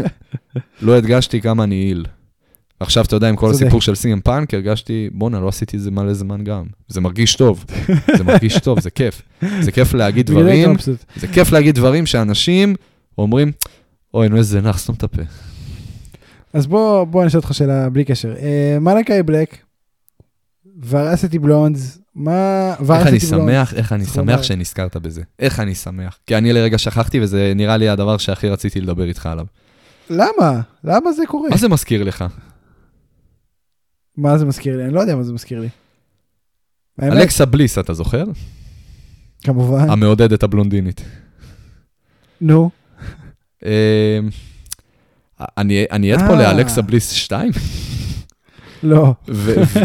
[0.83, 2.05] לא הדגשתי כמה אני יעיל.
[2.81, 5.91] עכשיו, אתה יודע, עם כל הסיפור של סי.אם פאנק, הרגשתי, בואנה, לא עשיתי את זה
[5.91, 6.65] מלא זמן גם.
[6.89, 7.65] זה מרגיש טוב,
[8.17, 9.23] זה מרגיש טוב, זה כיף.
[9.61, 10.75] זה כיף להגיד דברים,
[11.17, 12.75] זה כיף להגיד דברים שאנשים
[13.19, 13.53] אומרים,
[14.15, 15.23] אוי, נו, איזה נח, סתום את הפה.
[16.53, 18.35] אז בוא, אני אשאל אותך שאלה בלי קשר.
[18.37, 19.57] אה, מלאקי בלק,
[20.89, 22.75] ורסיטי בלונדס, מה...
[22.81, 25.23] איך אני שמח, איך אני שמח שנזכרת בזה.
[25.39, 26.19] איך אני שמח.
[26.27, 29.47] כי אני לרגע שכחתי, וזה נראה לי הדבר שהכי רציתי לדבר איתך עליו.
[30.11, 30.61] למה?
[30.85, 31.51] למה זה קורה?
[31.51, 32.25] מה זה מזכיר לך?
[34.17, 34.85] מה זה מזכיר לי?
[34.85, 35.69] אני לא יודע מה זה מזכיר לי.
[37.03, 38.25] אלכסה בליס, אתה זוכר?
[39.45, 39.91] כמובן.
[39.91, 41.01] המעודדת הבלונדינית.
[42.41, 42.71] נו.
[43.65, 43.69] אמ,
[45.59, 46.39] אני עד פה אה.
[46.39, 47.53] לאלכסה בליס 2?
[48.85, 49.15] לא.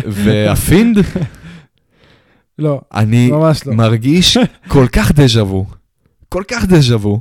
[0.08, 0.98] והפינד?
[2.60, 3.74] לא, אני ממש לא.
[3.74, 4.38] מרגיש
[4.68, 5.66] כל כך דז'ה וו,
[6.30, 7.20] כל כך דז'ה וו,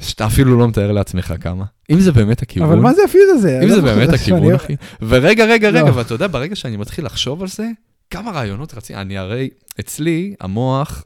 [0.00, 1.64] שאתה אפילו לא מתאר לעצמך כמה.
[1.90, 2.68] אם זה באמת הכיוון...
[2.68, 3.60] אבל מה זה הפיוד הזה?
[3.62, 4.76] אם זה לא באמת הכיוון, אחי.
[5.02, 5.96] ורגע, רגע, רגע, לא.
[5.96, 7.68] ואתה יודע, ברגע שאני מתחיל לחשוב על זה,
[8.10, 9.48] כמה רעיונות רציתי, אני הרי,
[9.80, 11.04] אצלי, המוח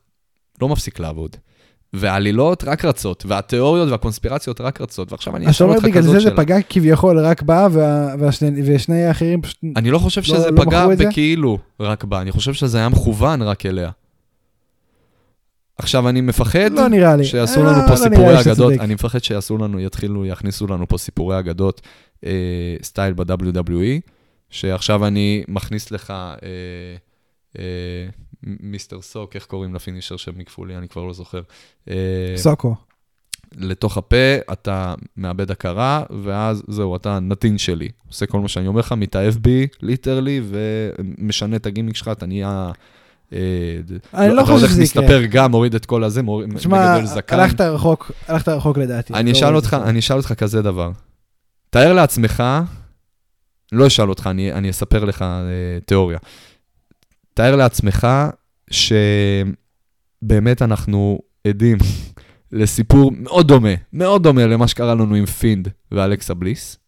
[0.62, 1.36] לא מפסיק לעבוד.
[1.92, 6.02] והעלילות רק רצות, והתיאוריות והקונספירציות רק רצות, ועכשיו אני אז אתה אשאל אומר אותך בגלל
[6.02, 6.36] כזאת זה זה שאלה.
[6.36, 9.56] פגע כביכול רק בה, וה- והשני- ושני האחרים פשוט...
[9.76, 11.06] אני לא חושב לא- שזה לא פגע מכרו את זה?
[11.08, 13.90] בכאילו רק בה, אני חושב שזה היה מכוון רק אליה.
[15.78, 17.24] עכשיו, אני מפחד לא נראה לי.
[17.24, 18.72] שיעשו אה, לנו לא פה נראה סיפורי אגדות.
[18.80, 21.80] אני מפחד שיעשו לנו, יתחילו, יכניסו לנו פה סיפורי אגדות
[22.26, 22.30] אה,
[22.82, 24.00] סטייל ב-WWE,
[24.50, 26.36] שעכשיו אני מכניס לך אה,
[27.58, 27.62] אה,
[28.42, 31.42] מיסטר סוק, איך קוראים ל finisher של מיק פולי, אני כבר לא זוכר.
[31.90, 31.94] אה,
[32.36, 32.74] סוקו.
[33.56, 37.88] לתוך הפה, אתה מאבד הכרה, ואז זהו, אתה נתין שלי.
[38.08, 42.72] עושה כל מה שאני אומר לך, מתאהב בי, literally, ומשנה את הגימיק שלך, אתה נהיה...
[43.32, 43.38] אה,
[44.14, 45.02] אני לא אתה חושב הולך, שזה יקרה.
[45.02, 46.20] מסתפר גם, מוריד את כל הזה,
[46.56, 47.38] תשמע, מגדל זקן.
[47.38, 49.14] הלכת רחוק, הלכת רחוק לדעתי.
[49.14, 49.76] אני לא אשאל אותך.
[49.84, 50.90] אני אשאל אותך כזה דבר.
[51.70, 52.42] תאר לעצמך,
[53.72, 56.18] לא אשאל אותך, אני, אני אספר לך אה, תיאוריה.
[57.34, 58.06] תאר לעצמך
[58.70, 61.78] שבאמת אנחנו עדים
[62.52, 66.78] לסיפור מאוד דומה, מאוד דומה למה שקרה לנו עם פינד ואלכסה בליס,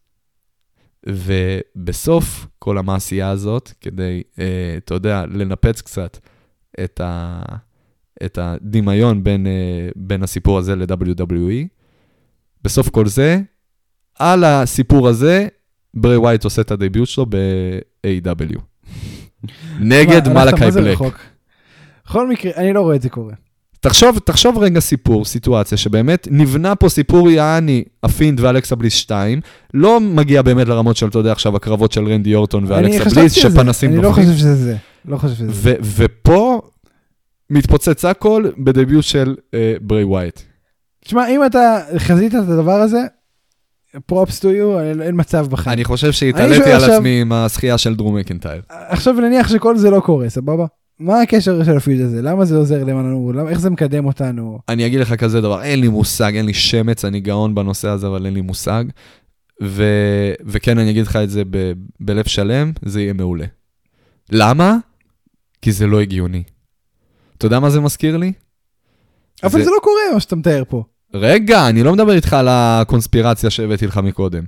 [1.06, 6.18] ובסוף כל המעשייה הזאת, כדי, אה, אתה יודע, לנפץ קצת
[6.84, 7.42] את, ה,
[8.24, 11.66] את הדמיון בין, אה, בין הסיפור הזה ל-WWE,
[12.64, 13.40] בסוף כל זה,
[14.18, 15.48] על הסיפור הזה,
[15.94, 18.73] ברי ווייט עושה את ה debut שלו ב-AEW.
[19.80, 20.98] נגד מלאקי בלק.
[22.06, 23.32] בכל מקרה, אני לא רואה את זה קורה.
[23.80, 29.40] תחשוב, תחשוב רגע סיפור, סיטואציה, שבאמת נבנה פה סיפור יעני, הפינד ואלכסה בליס 2,
[29.74, 33.20] לא מגיע באמת לרמות של, אתה יודע, עכשיו הקרבות של רנדי אורטון אני ואלכסה חשבתי
[33.20, 34.10] בליס, על זה, שפנסים אני לא.
[34.12, 34.76] חושב שזה זה.
[35.04, 35.52] לא חושב שזה זה.
[35.54, 36.60] ו- ופה
[37.50, 40.40] מתפוצץ הכל ב debut של אה, ברי ווייט.
[41.04, 43.00] תשמע, אם אתה חזית את הדבר הזה,
[44.06, 45.72] props to you, אין מצב בחיים.
[45.74, 48.62] אני חושב שהתעליתי על עכשיו- עצמי עם הזכייה של דרו מקנטייר.
[48.68, 50.66] עכשיו נניח שכל זה לא קורה, סבבה?
[50.98, 52.22] מה הקשר של ה feud הזה?
[52.22, 53.32] למה זה עוזר לנו?
[53.32, 54.58] למה, איך זה מקדם אותנו?
[54.68, 58.06] אני אגיד לך כזה דבר, אין לי מושג, אין לי שמץ, אני גאון בנושא הזה,
[58.06, 58.84] אבל אין לי מושג.
[59.62, 59.84] ו...
[60.46, 61.72] וכן, אני אגיד לך את זה ב...
[62.00, 63.44] בלב שלם, זה יהיה מעולה.
[64.32, 64.76] למה?
[65.62, 66.42] כי זה לא הגיוני.
[67.38, 68.32] אתה יודע מה זה מזכיר לי?
[69.42, 70.84] אבל זה- זה לא קורה מה שאתה מתאר פה.
[71.14, 74.44] רגע, אני לא מדבר איתך על הקונספירציה שהבאתי לך מקודם.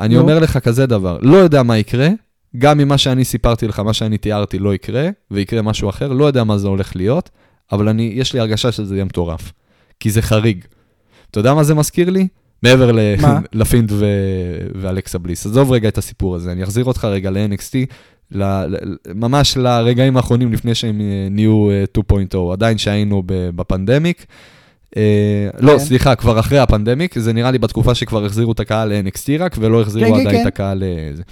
[0.00, 0.16] אני.
[0.16, 2.08] אומר לך כזה דבר, לא יודע מה יקרה,
[2.58, 6.44] גם ממה שאני סיפרתי לך, מה שאני תיארתי לא יקרה, ויקרה משהו אחר, לא יודע
[6.44, 7.30] מה זה הולך להיות,
[7.72, 9.52] אבל אני, יש לי הרגשה שזה יהיה מטורף.
[10.00, 10.64] כי זה חריג.
[11.30, 12.28] אתה יודע מה זה מזכיר לי?
[12.62, 12.90] מעבר?
[13.52, 14.06] לפינד ו...
[14.74, 15.46] ואלכסה בליס.
[15.46, 17.94] עזוב רגע את הסיפור הזה, אני אחזיר אותך רגע ל-NXT,
[18.34, 18.64] ל...
[19.14, 21.84] ממש לרגעים האחרונים לפני שהם אה, נהיו אה,
[22.34, 24.26] 2.0, עדיין שהיינו בפנדמיק.
[24.96, 25.78] אה, לא, כן.
[25.78, 29.82] סליחה, כבר אחרי הפנדמיק, זה נראה לי בתקופה שכבר החזירו את הקהל ל-NXT רק, ולא
[29.82, 30.42] החזירו כן, כן, עדיין.
[30.42, 31.22] את הקהל לזה.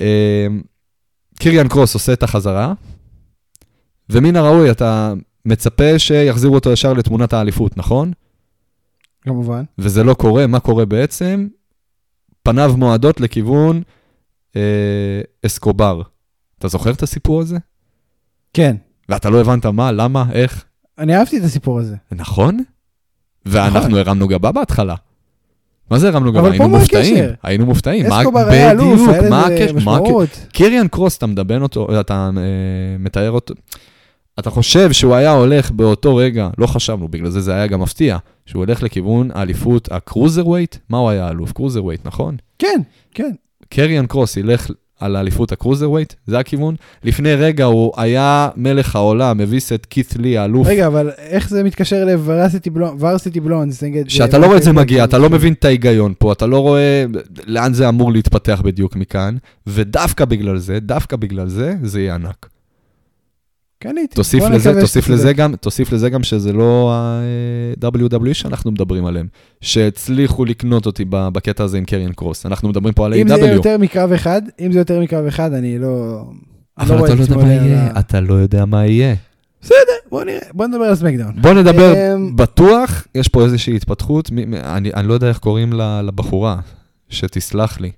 [0.00, 0.46] אה,
[1.38, 2.72] קיריאן קרוס עושה את החזרה,
[4.10, 5.12] ומן הראוי, אתה
[5.44, 8.12] מצפה שיחזירו אותו ישר לתמונת האליפות, נכון?
[9.20, 9.62] כמובן.
[9.78, 11.48] וזה לא קורה, מה קורה בעצם?
[12.42, 13.82] פניו מועדות לכיוון
[14.56, 16.02] אה, אסקובר.
[16.58, 17.58] אתה זוכר את הסיפור הזה?
[18.54, 18.76] כן.
[19.08, 20.64] ואתה לא הבנת מה, למה, איך?
[21.02, 21.96] אני אהבתי את הסיפור הזה.
[22.12, 22.58] נכון?
[23.46, 23.94] ואנחנו נכון.
[23.94, 24.94] הרמנו גבה בהתחלה.
[25.90, 26.50] מה זה הרמנו גבה?
[26.50, 27.24] היינו מופתעים.
[27.42, 28.06] היינו מופתעים.
[28.06, 29.72] אסקובר היה אלוף, היה לזה?
[29.72, 30.46] משמעות.
[30.52, 33.54] קיריאן קרוס, אתה מדבן אותו, אתה אה, מתאר אותו,
[34.38, 38.18] אתה חושב שהוא היה הולך באותו רגע, לא חשבנו, בגלל זה זה היה גם מפתיע,
[38.46, 40.76] שהוא הולך לכיוון האליפות ה cruiserweight?
[40.88, 41.52] מה הוא היה אלוף?
[41.52, 42.36] cruiserweight, נכון?
[42.58, 42.80] כן,
[43.14, 43.32] כן.
[43.68, 44.70] קריאן קרוס ילך
[45.02, 46.74] על האליפות ה cruiserweight, זה הכיוון.
[47.04, 50.66] לפני רגע הוא היה מלך העולם, הביס את קית' לי, האלוף.
[50.66, 54.08] רגע, אבל איך זה מתקשר לוורסיטי בלונדס נגד...
[54.08, 57.04] שאתה לא רואה את זה מגיע, אתה לא מבין את ההיגיון פה, אתה לא רואה
[57.46, 59.36] לאן זה אמור להתפתח בדיוק מכאן,
[59.66, 62.48] ודווקא בגלל זה, דווקא בגלל זה, זה יהיה ענק.
[63.82, 64.14] קניתי.
[64.14, 65.32] תוסיף בוא לזה, תוסיף לזה.
[65.32, 69.26] גם, תוסיף לזה גם שזה לא ה-WWE שאנחנו מדברים עליהם,
[69.60, 72.46] שהצליחו לקנות אותי בקטע הזה עם קריאן קרוס.
[72.46, 73.46] אנחנו מדברים פה על אם זה A.W.
[73.46, 76.24] יותר מקרב אחד, אם זה יותר מקרב אחד, אני לא...
[76.78, 79.14] אבל רואה אתה את לא יודע מה יהיה, אתה לא יודע מה יהיה.
[80.10, 81.32] בוא נראה, בוא נדבר על סמקדאון.
[81.40, 85.72] בוא נדבר, אמ, בטוח, יש פה איזושהי התפתחות, אני אני לא יודע איך קוראים
[86.02, 86.56] לבחורה,
[87.08, 87.90] שתסלח לי.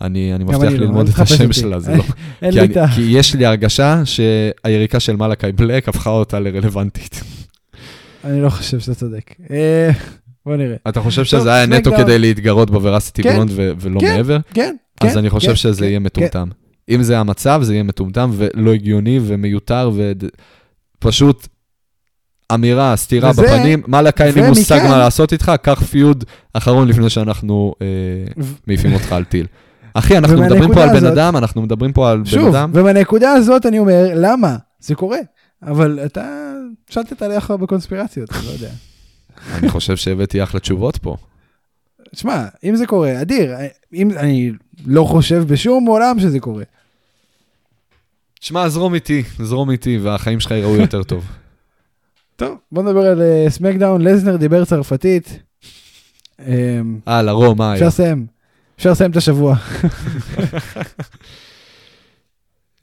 [0.00, 1.52] אני אני מבטיח אני לא, ללמוד אל את השם.
[1.52, 2.02] שלה, זה לא.
[2.52, 2.74] כי אני-.
[2.94, 7.20] כי יש לי הרגשה שהיריקה של מלאקי בלק הפכה אותה לרלוונטית.
[8.24, 9.34] אני לא חושב שאתה צודק.
[9.50, 9.90] אה,
[10.46, 10.76] בוא נראה.
[10.88, 11.90] אתה חושב שזה היה נטו.
[11.96, 14.38] כדי להתגרות בוורסיטי כן, בלונד ולא כן, מעבר?
[14.54, 15.06] כן, כן.
[15.08, 15.98] אז אני חושב כן, שזה יהיה.
[15.98, 16.48] מטומטם.
[16.88, 19.90] אם זה המצב, זה יהיה מטומטם ולא הגיוני ומיותר
[20.98, 21.46] ופשוט
[22.54, 23.82] אמירה, סטירה וזה- בפנים.
[23.88, 27.86] מלאקי, אין לי מושג מה לעשות איתך, קח פיוד אחרון לפני שאנחנו אה,
[28.66, 29.46] מעיפים אותך על טיל.
[29.98, 32.70] אחי, אנחנו מדברים ומהנקודה פה על בן אדם, אנחנו מדברים פה על בן שוב, אדם.
[32.74, 34.56] ובנקודה הזאת אני אומר, למה?
[34.80, 35.18] זה קורה.
[35.62, 36.52] אבל אתה
[36.90, 38.70] שלטת עליך בקונספירציות, אני לא יודע.
[39.54, 41.16] אני חושב שהבאתי אחלה תשובות פה.
[42.12, 43.54] שמע, אם זה קורה, אדיר.
[43.94, 44.52] אם, אני
[44.86, 46.64] לא חושב בשום עולם שזה קורה.
[48.40, 51.24] שמע, זרום איתי, זרום איתי, והחיים שלך יראו יותר טוב.
[52.36, 54.02] טוב, בוא נדבר על אה, SmackDown.
[54.02, 55.38] לזנר דיבר צרפתית.
[56.40, 57.88] אמ, אה, לרום, מה אפשר היה?
[57.88, 58.35] לסיים.
[58.78, 59.56] אפשר לסיים את השבוע.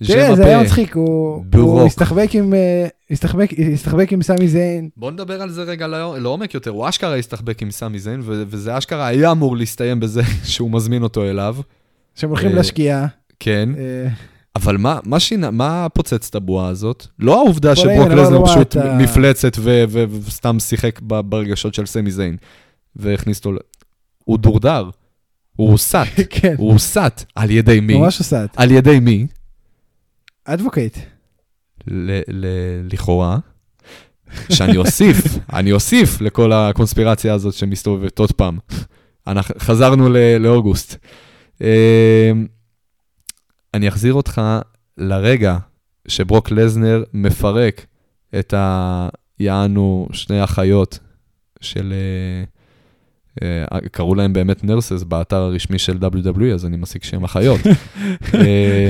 [0.08, 0.62] תראה, זה היה.
[0.64, 2.88] מצחיק, הוא הסתחבק עם, אה,
[3.74, 4.90] הסתחבק עם סמי זיין.
[4.98, 6.72] בוא נדבר על זה רגע לעומק לעומק יותר.
[6.72, 11.04] הוא אשכרה הסתחבק עם סמי זיין, ו- וזה אשכרה היה אמור להסתיים בזה שהוא מזמין
[11.04, 11.56] אותו אליו.
[12.16, 13.08] שהם הולכים אה, לשקיעה.
[13.40, 13.70] כן.
[13.78, 14.08] אה,
[14.56, 17.08] אבל מה, מה שינה, מה פוצץ את הבועה הזאת?
[17.20, 21.86] לא העובדה שברוק אמר לזנר לו, פשוט "אתה-" מפלצת ו- ו- וסתם שיחק ברגשות של
[21.86, 22.38] סמי זיין,
[22.96, 23.52] והכניס אותו.
[24.26, 24.90] הוא דורדר,
[25.56, 27.24] הוא הוסת, כן, הוא הוסת.
[27.36, 27.98] על ידי מי?
[27.98, 28.50] ממש את.
[28.58, 29.28] על ידי מי?
[30.46, 30.98] אדבוקייט.
[32.92, 33.38] לכאורה.
[34.52, 35.18] שאני אוסיף,
[35.54, 38.58] אני אוסיף לכל הקונספירציה הזאת שמסתובבת עוד פעם.
[39.28, 40.96] אנחנו, חזרנו ל- לאוגוסט.
[41.62, 42.32] אה,
[43.74, 44.42] אני אחזיר אותך
[44.98, 45.58] לרגע
[46.08, 47.86] שברוק לזנר מפרק
[48.40, 48.54] את
[49.40, 51.00] היענו שני אחיות
[51.62, 51.94] של...
[51.94, 52.44] אה,
[53.92, 57.60] קראו להם באמת נרסס באתר הרשמי של WWE, אז אני מסיק שהם אחיות.
[58.34, 58.90] אה,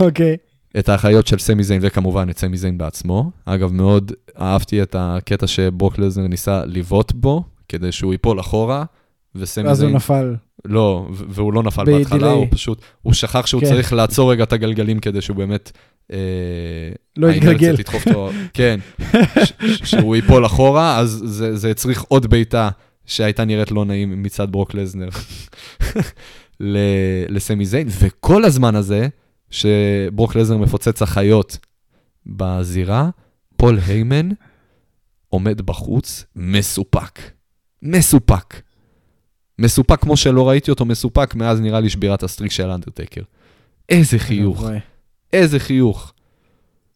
[0.00, 0.36] אוקיי.
[0.78, 3.30] את האחיות של סמי זיין, וכמובן את סמי זיין בעצמו.
[3.44, 8.84] אגב, מאוד אהבתי את הקטע שברוק לזנר ניסה לבעוט בו, כדי שהוא ייפול אחורה,
[9.34, 9.96] וסמי ואז הוא זיין...
[9.96, 10.34] נפל.
[10.64, 11.84] לא, והוא לא נפל.
[11.84, 13.66] בהתחלה, הוא פשוט, הוא שכח שהוא כן.
[13.66, 15.72] צריך לעצור רגע את הגלגלים כדי שהוא באמת...
[16.12, 16.18] אה,
[17.16, 17.74] לא יתגלגל.
[18.54, 18.80] כן,
[19.84, 22.70] שהוא ייפול אחורה, אז זה, זה הצריך עוד בעיטה
[23.06, 25.08] שהייתה נראית לא נעים מצד ברוק לזנר
[27.28, 29.08] לסמי זיין, וכל הזמן הזה,
[29.50, 31.58] שברוק לזנר מפוצץ אחיות
[32.26, 33.10] בזירה,
[33.56, 34.28] פול היימן
[35.28, 37.20] עומד בחוץ מסופק.
[37.82, 38.62] מסופק.
[39.58, 43.22] מסופק כמו שלא ראיתי אותו מסופק מאז נראה לי שבירת ה streak של אנדרטקר.
[43.88, 44.64] איזה חיוך.
[45.32, 46.12] איזה חיוך.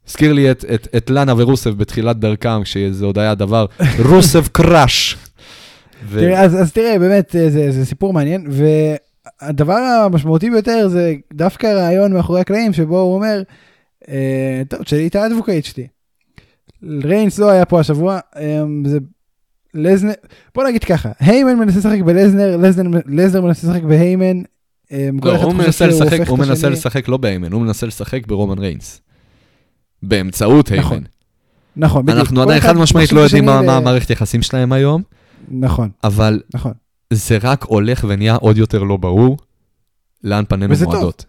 [0.09, 3.66] הזכיר לי את, את, את לנה ורוסב בתחילת דרכם, כשזה עוד היה דבר,
[3.98, 5.16] רוסב crush.
[6.05, 6.20] ו...
[6.20, 11.66] תראה, אז, אז תראה, באמת, אה, זה, זה סיפור מעניין, והדבר המשמעותי ביותר זה דווקא
[11.66, 13.42] הרעיון מאחורי הקלעים, שבו הוא אומר,
[14.09, 15.86] אה, טוב, תשאלי את ה advocate שלי.
[17.05, 18.99] ריינס לא היה פה השבוע, אה, זה
[19.74, 20.12] לזנר,
[20.55, 24.42] בוא נגיד ככה, היימן מנסה לשחק בלזנר, לזנר, לזנר מנסה לשחק בהיימן,
[24.92, 26.68] אה, לא, הוא מנסה לשחק, הוא מנסה.
[26.68, 29.01] לשחק לא בהיימן, הוא מנסה לשחק ברומן ריינס.
[30.03, 31.07] באמצעות נכון, היימן.
[31.76, 32.20] נכון, בדיוק.
[32.20, 35.03] אנחנו עדיין חד משמעית לא יודעים מה המערכת יחסים שלהם היום,
[35.49, 36.72] נכון, אבל נכון.
[37.12, 39.36] זה רק הולך ונהיה עוד יותר לא ברור
[40.24, 40.94] לאן פנינו וזה טוב.
[40.94, 41.24] מועדות.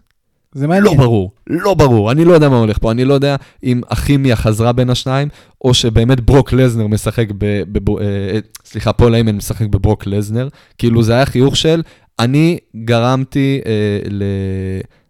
[0.52, 0.96] זה לא מעניין.
[0.96, 4.72] ברור, לא ברור, אני לא יודע מה הולך פה, אני לא יודע אם הכימיה חזרה
[4.72, 5.28] בין השניים,
[5.64, 7.62] או שבאמת ברוק לזנר משחק ב...
[7.72, 10.48] ב אה, אה, סליחה, פול איימן משחק בברוק לזנר,
[10.78, 11.82] כאילו זה היה חיוך של,
[12.18, 14.22] אני גרמתי אה, ל,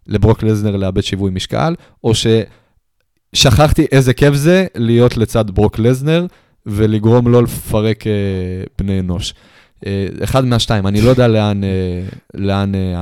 [0.07, 2.13] לברוק לזנר לאבד שיווי משקל, או
[3.35, 6.27] ששכחתי איזה כיף זה להיות לצד ברוק לזנר,
[6.69, 8.13] ולגרום לו לפרק אה,
[8.79, 9.35] בני אנוש.
[9.87, 11.69] אה, אחד מהשתיים, אני לא יודע לאן, אה,
[12.35, 12.93] לאן אה,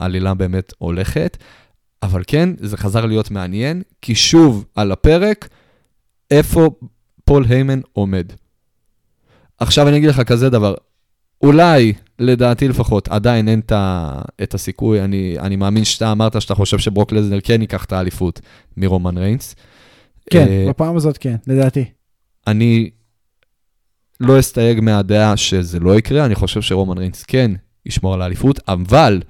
[0.00, 1.36] העלילה באמת הולכת.
[2.02, 5.48] אבל כן, זה חזר להיות מעניין, כי שוב על הפרק,
[6.30, 6.70] איפה
[7.24, 8.26] פול היימן עומד.
[9.58, 10.74] עכשיו אני אגיד לך כזה דבר,
[11.42, 16.54] אולי, לדעתי לפחות, עדיין אין את ה- את הסיכוי, אני, אני מאמין שאתה אמרת שאתה
[16.54, 18.40] חושב שברוק לזנר כן ייקח את האליפות
[18.76, 19.54] מרומן ריינס.
[20.30, 21.84] כן, אה, בפעם הזאת כן, לדעתי.
[22.46, 22.90] אני
[24.20, 27.50] לא אסתייג מהדעה שזה לא יקרה, אני חושב שרומן ריינס כן
[27.86, 29.22] ישמור על האליפות, אבל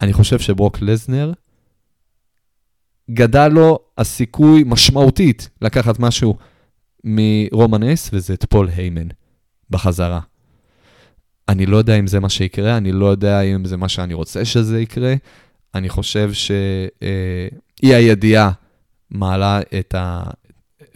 [0.00, 1.32] אני חושב שברוק לזנר,
[3.10, 6.36] גדל לו הסיכוי משמעותית לקחת משהו
[7.04, 9.08] מרומן ריינס, וזה את פול היימן
[9.70, 10.20] בחזרה.
[11.48, 14.44] אני לא יודע אם זה מה שיקרה, אני לא יודע אם זה מה שאני רוצה
[14.44, 15.14] שזה יקרה.
[15.74, 18.50] אני חושב שאי הידיעה
[19.10, 20.22] מעלה את, ה,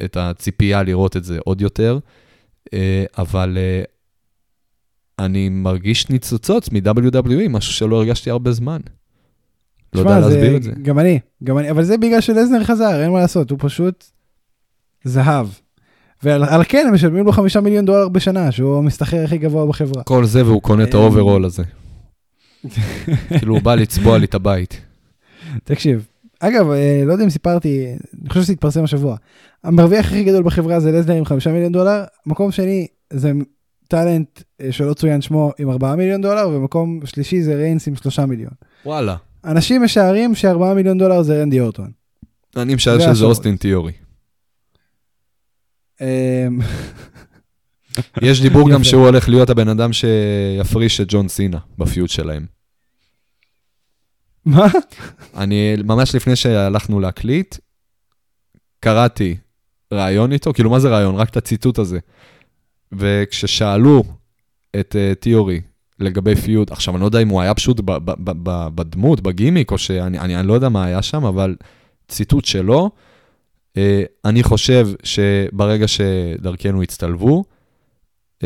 [0.05, 2.20] את הציפייה לראות את זה עוד יותר, אה,
[3.19, 3.83] אבל אה,
[5.19, 8.81] אני מרגיש ניצוצות מ-WWE, משהו שלא הרגשתי הרבה זמן.
[9.95, 10.73] לא יודע להסביר את זה.
[10.83, 14.05] גם אני, גם אני, אבל זה בגלל שלזנר חזר, אין מה לעשות, הוא פשוט
[15.05, 15.47] זהב.
[16.23, 20.03] ועל על כן הם משלמים לו חמישה מיליון דולר בשנה, שהוא המשתכר הכי גבוה בחברה.
[20.03, 21.63] כל זה והוא קונה את אה, האוברול הזה.
[23.39, 24.81] כאילו הוא בא לצבוע לי את הבית.
[25.65, 26.07] תקשיב,
[26.41, 27.87] אגב, אה, לא יודע אם סיפרתי,
[28.21, 29.17] אני חושב שזה התפרסם השבוע.
[29.65, 33.33] המרוויח הכי גדול בחברה זה לזנר עם חמישה מיליון דולר, מקום שני זה
[33.89, 38.27] טאלנט אה, שלא צוין שמו עם ארבעה מיליון דולר, ומקום שלישי זה ריינס עם שלושה
[38.27, 38.53] מיליון.
[38.85, 39.17] וואלה.
[39.45, 41.91] אנשים משערים שארבעה מיליון דולר זה רנדי אורטון.
[42.57, 43.25] אני משער זה שזה.
[43.25, 43.93] אוסטין תיאורי.
[46.01, 46.07] אמ,
[48.23, 48.85] יש דיבור גם.
[48.85, 52.60] שהוא הולך להיות הבן אדם שיפריש את ג'ון סינה בפיוט שלהם.
[54.51, 54.67] מה?
[55.37, 57.57] אני, ממש לפני שהלכנו להקליט,
[58.81, 59.37] קראתי
[59.93, 61.15] ראיון איתו, כאילו, מה זה ראיון?
[61.15, 61.99] רק את הציטוט הזה.
[62.93, 64.05] וכששאלו
[64.81, 65.61] את uh, תיאורי
[65.99, 67.81] לגבי פיוט, עכשיו, אני לא יודע אם הוא היה פשוט
[68.75, 71.57] בדמות, בגימיק, או שאני אני, אני לא יודע מה היה שם, אבל
[72.09, 72.91] ציטוט שלו,
[73.75, 73.79] uh,
[74.25, 77.45] אני חושב שברגע שדרכנו הצטלבו,
[78.39, 78.45] uh,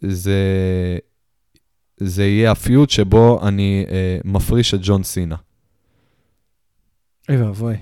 [0.00, 0.38] זה,
[1.96, 3.90] זה יהיה הפיוט שבו אני uh,
[4.24, 5.36] מפריש את ג'ון סינה.
[7.28, 7.74] אוי ואבוי.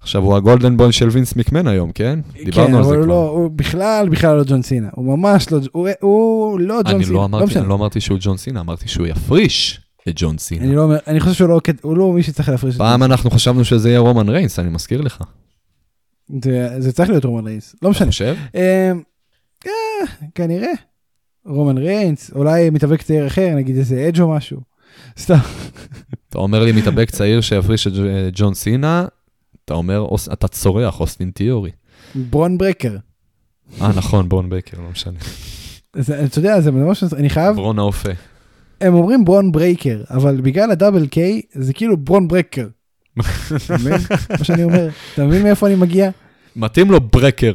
[0.00, 2.18] עכשיו, הוא הגולדן בוי של וינס מקמן היום, כן?
[2.34, 3.06] כן, דיברנו על זה הוא כבר.
[3.06, 4.88] לא, הוא בכלל, בכלל לא ג'ון סינה.
[4.92, 7.16] הוא ממש לא, הוא, הוא לא ג'ון אני סינה.
[7.16, 7.60] לא אמרתי, משנה.
[7.60, 10.66] אני לא אמרתי שהוא ג'ון סינה, אמרתי שהוא יפריש את ג'ון אני סינה.
[10.74, 13.30] לא אומר, אני חושב שהוא לא, הוא לא מי שצריך להפריש את פעם ג'ון אנחנו
[13.30, 15.22] חשבנו שזה יהיה רומן ריינס, אני מזכיר לך.
[16.28, 16.40] סינה.
[16.42, 18.06] זה- זה צריך להיות רומן ריינס, לא אתה משנה.
[18.10, 18.36] חושב?
[18.54, 18.60] אמ,
[19.66, 19.72] אה,
[20.34, 20.72] כנראה.
[21.46, 24.60] רומן ריינס, אולי מתאבק צעיר אחר, נגיד איזה אג' או משהו.
[25.18, 25.34] סתם.
[26.28, 27.92] אתה אומר לי מתאבק צעיר שיפריש את
[28.32, 29.06] ג'ון סינה,
[29.64, 31.70] אתה אומר, אתה צורח, אוסטין תיאורי.
[32.14, 32.96] ברון ברקר.
[33.80, 35.18] אה, נכון, ברון בייקר, לא משנה.
[35.96, 38.10] זה- אתה יודע, זה ממש, אני חייב, ברון האופה.
[38.80, 42.66] הם אומרים ברון ברייקר, אבל בגלל ה double K, זה כאילו ברון ברקר.
[43.18, 43.24] אתה
[43.80, 43.92] מבין
[44.38, 44.88] מה שאני אומר?
[45.14, 46.10] אתה מבין מאיפה אני מגיע?
[46.56, 47.52] מתאים לו ברקר.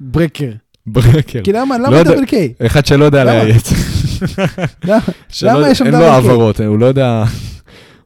[0.00, 0.52] ברקר.
[0.92, 1.40] ברקר.
[1.44, 2.10] כי למה, לא למה יודע.
[2.10, 2.52] double K?
[2.66, 3.44] אחד שלא יודע למה?
[3.44, 3.68] לאיית.
[5.42, 5.70] למה?
[5.70, 7.24] יש שם אין לו double העברות, הוא לא יודע...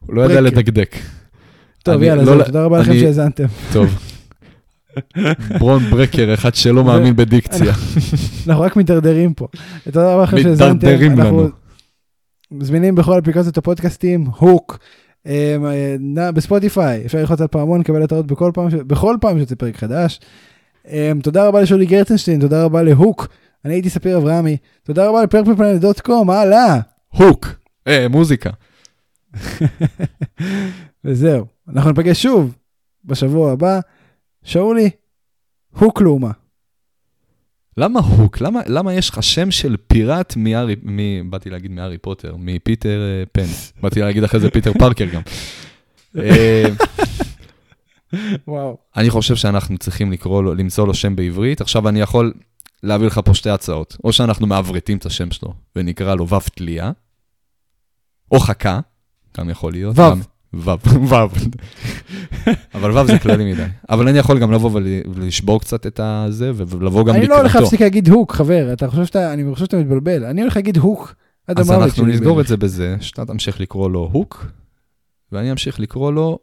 [0.05, 0.41] הוא לא יודע.
[0.41, 0.95] לדקדק.
[1.83, 3.45] טוב, יאללה, לא זהו, תודה רבה לכם שהאזנתם.
[3.73, 3.99] טוב.
[5.59, 7.73] ברון ברקר, אחד שלא מאמין בדיקציה.
[8.47, 9.47] אנחנו רק מתדרדרים פה.
[9.91, 10.75] תודה רבה לכם שהאזנתם.
[10.75, 11.49] מתדרדרים אנחנו לנו.
[12.59, 14.79] זמינים בכל אפליקציות הפודקאסטים, הוק.
[15.27, 15.57] אה,
[16.33, 20.19] בספוטיפיי, אפשר ללחוץ על פעמון, לקבל התראות בכל פעם, בכל פעם שיוצא פרק חדש.
[20.87, 23.27] אה, תודה רבה לשולי גרצנשטיין, תודה רבה להוק.
[23.65, 24.57] אני הייתי ספיר אברהמי.
[24.83, 26.79] תודה רבה לפרפלפלנט.קום, הלאה.
[27.09, 27.47] הוק.
[27.87, 28.49] אה, מוזיקה.
[31.05, 32.55] וזהו, אנחנו ניפגש שוב
[33.05, 33.79] בשבוע הבא.
[34.43, 34.89] שאולי,
[35.79, 36.31] הוק לאומה.
[37.77, 38.41] למה הוק?
[38.41, 41.29] למה, למה יש לך שם של פיראט מהארי, מ...
[41.29, 43.45] באתי להגיד מהארי פוטר, מפיטר אה, פן.
[43.81, 45.21] באתי להגיד אחרי זה פיטר פארקר גם.
[48.47, 48.77] וואו.
[48.97, 51.61] אני חושב שאנחנו צריכים לקרוא לו, למצוא לו שם בעברית.
[51.61, 52.33] עכשיו אני יכול
[52.83, 53.97] להביא לך פה שתי הצעות.
[54.03, 56.91] או שאנחנו מעברתים את השם שלו ונקרא לו ו' תלייה,
[58.31, 58.79] או חכה,
[59.37, 59.95] גם יכול להיות.
[59.99, 60.03] וו.
[60.53, 60.71] וו,
[61.09, 61.15] וו.
[62.73, 63.65] אבל וו זה כללי מדי.
[63.89, 67.45] אבל אני יכול גם לבוא ול- ולשבור קצת את הזה, ולבוא גם אני לא הולך
[67.49, 67.63] לקראתו.
[67.63, 70.25] להפסיק להגיד הוק, חבר, אתה חושב שאתה, אני חושב שאתה מתבלבל.
[70.25, 71.15] אני הולך להגיד הוק
[71.47, 72.41] עד אז אנחנו נסגור.
[72.41, 74.45] את זה בזה, שאתה תמשיך לקרוא לו הוק,
[75.31, 76.39] ואני אמשיך לקרוא לו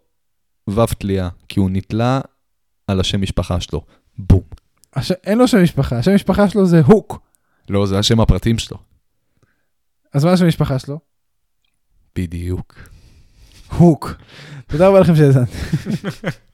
[0.68, 2.20] ו' תלייה, כי הוא נתלה
[2.86, 3.84] על השם משפחה שלו.
[4.18, 4.42] בום.
[4.94, 5.12] הש...
[5.12, 7.20] אין לו שם משפחה, השם משפחה שלו זה הוק.
[7.68, 8.78] לא, זה השם הפרטים שלו.
[10.14, 10.98] אז מה השם משפחה שלו?
[12.16, 12.74] בדיוק.
[13.68, 14.12] הוק.
[14.66, 15.52] תודה רבה לכם שהאזנתם.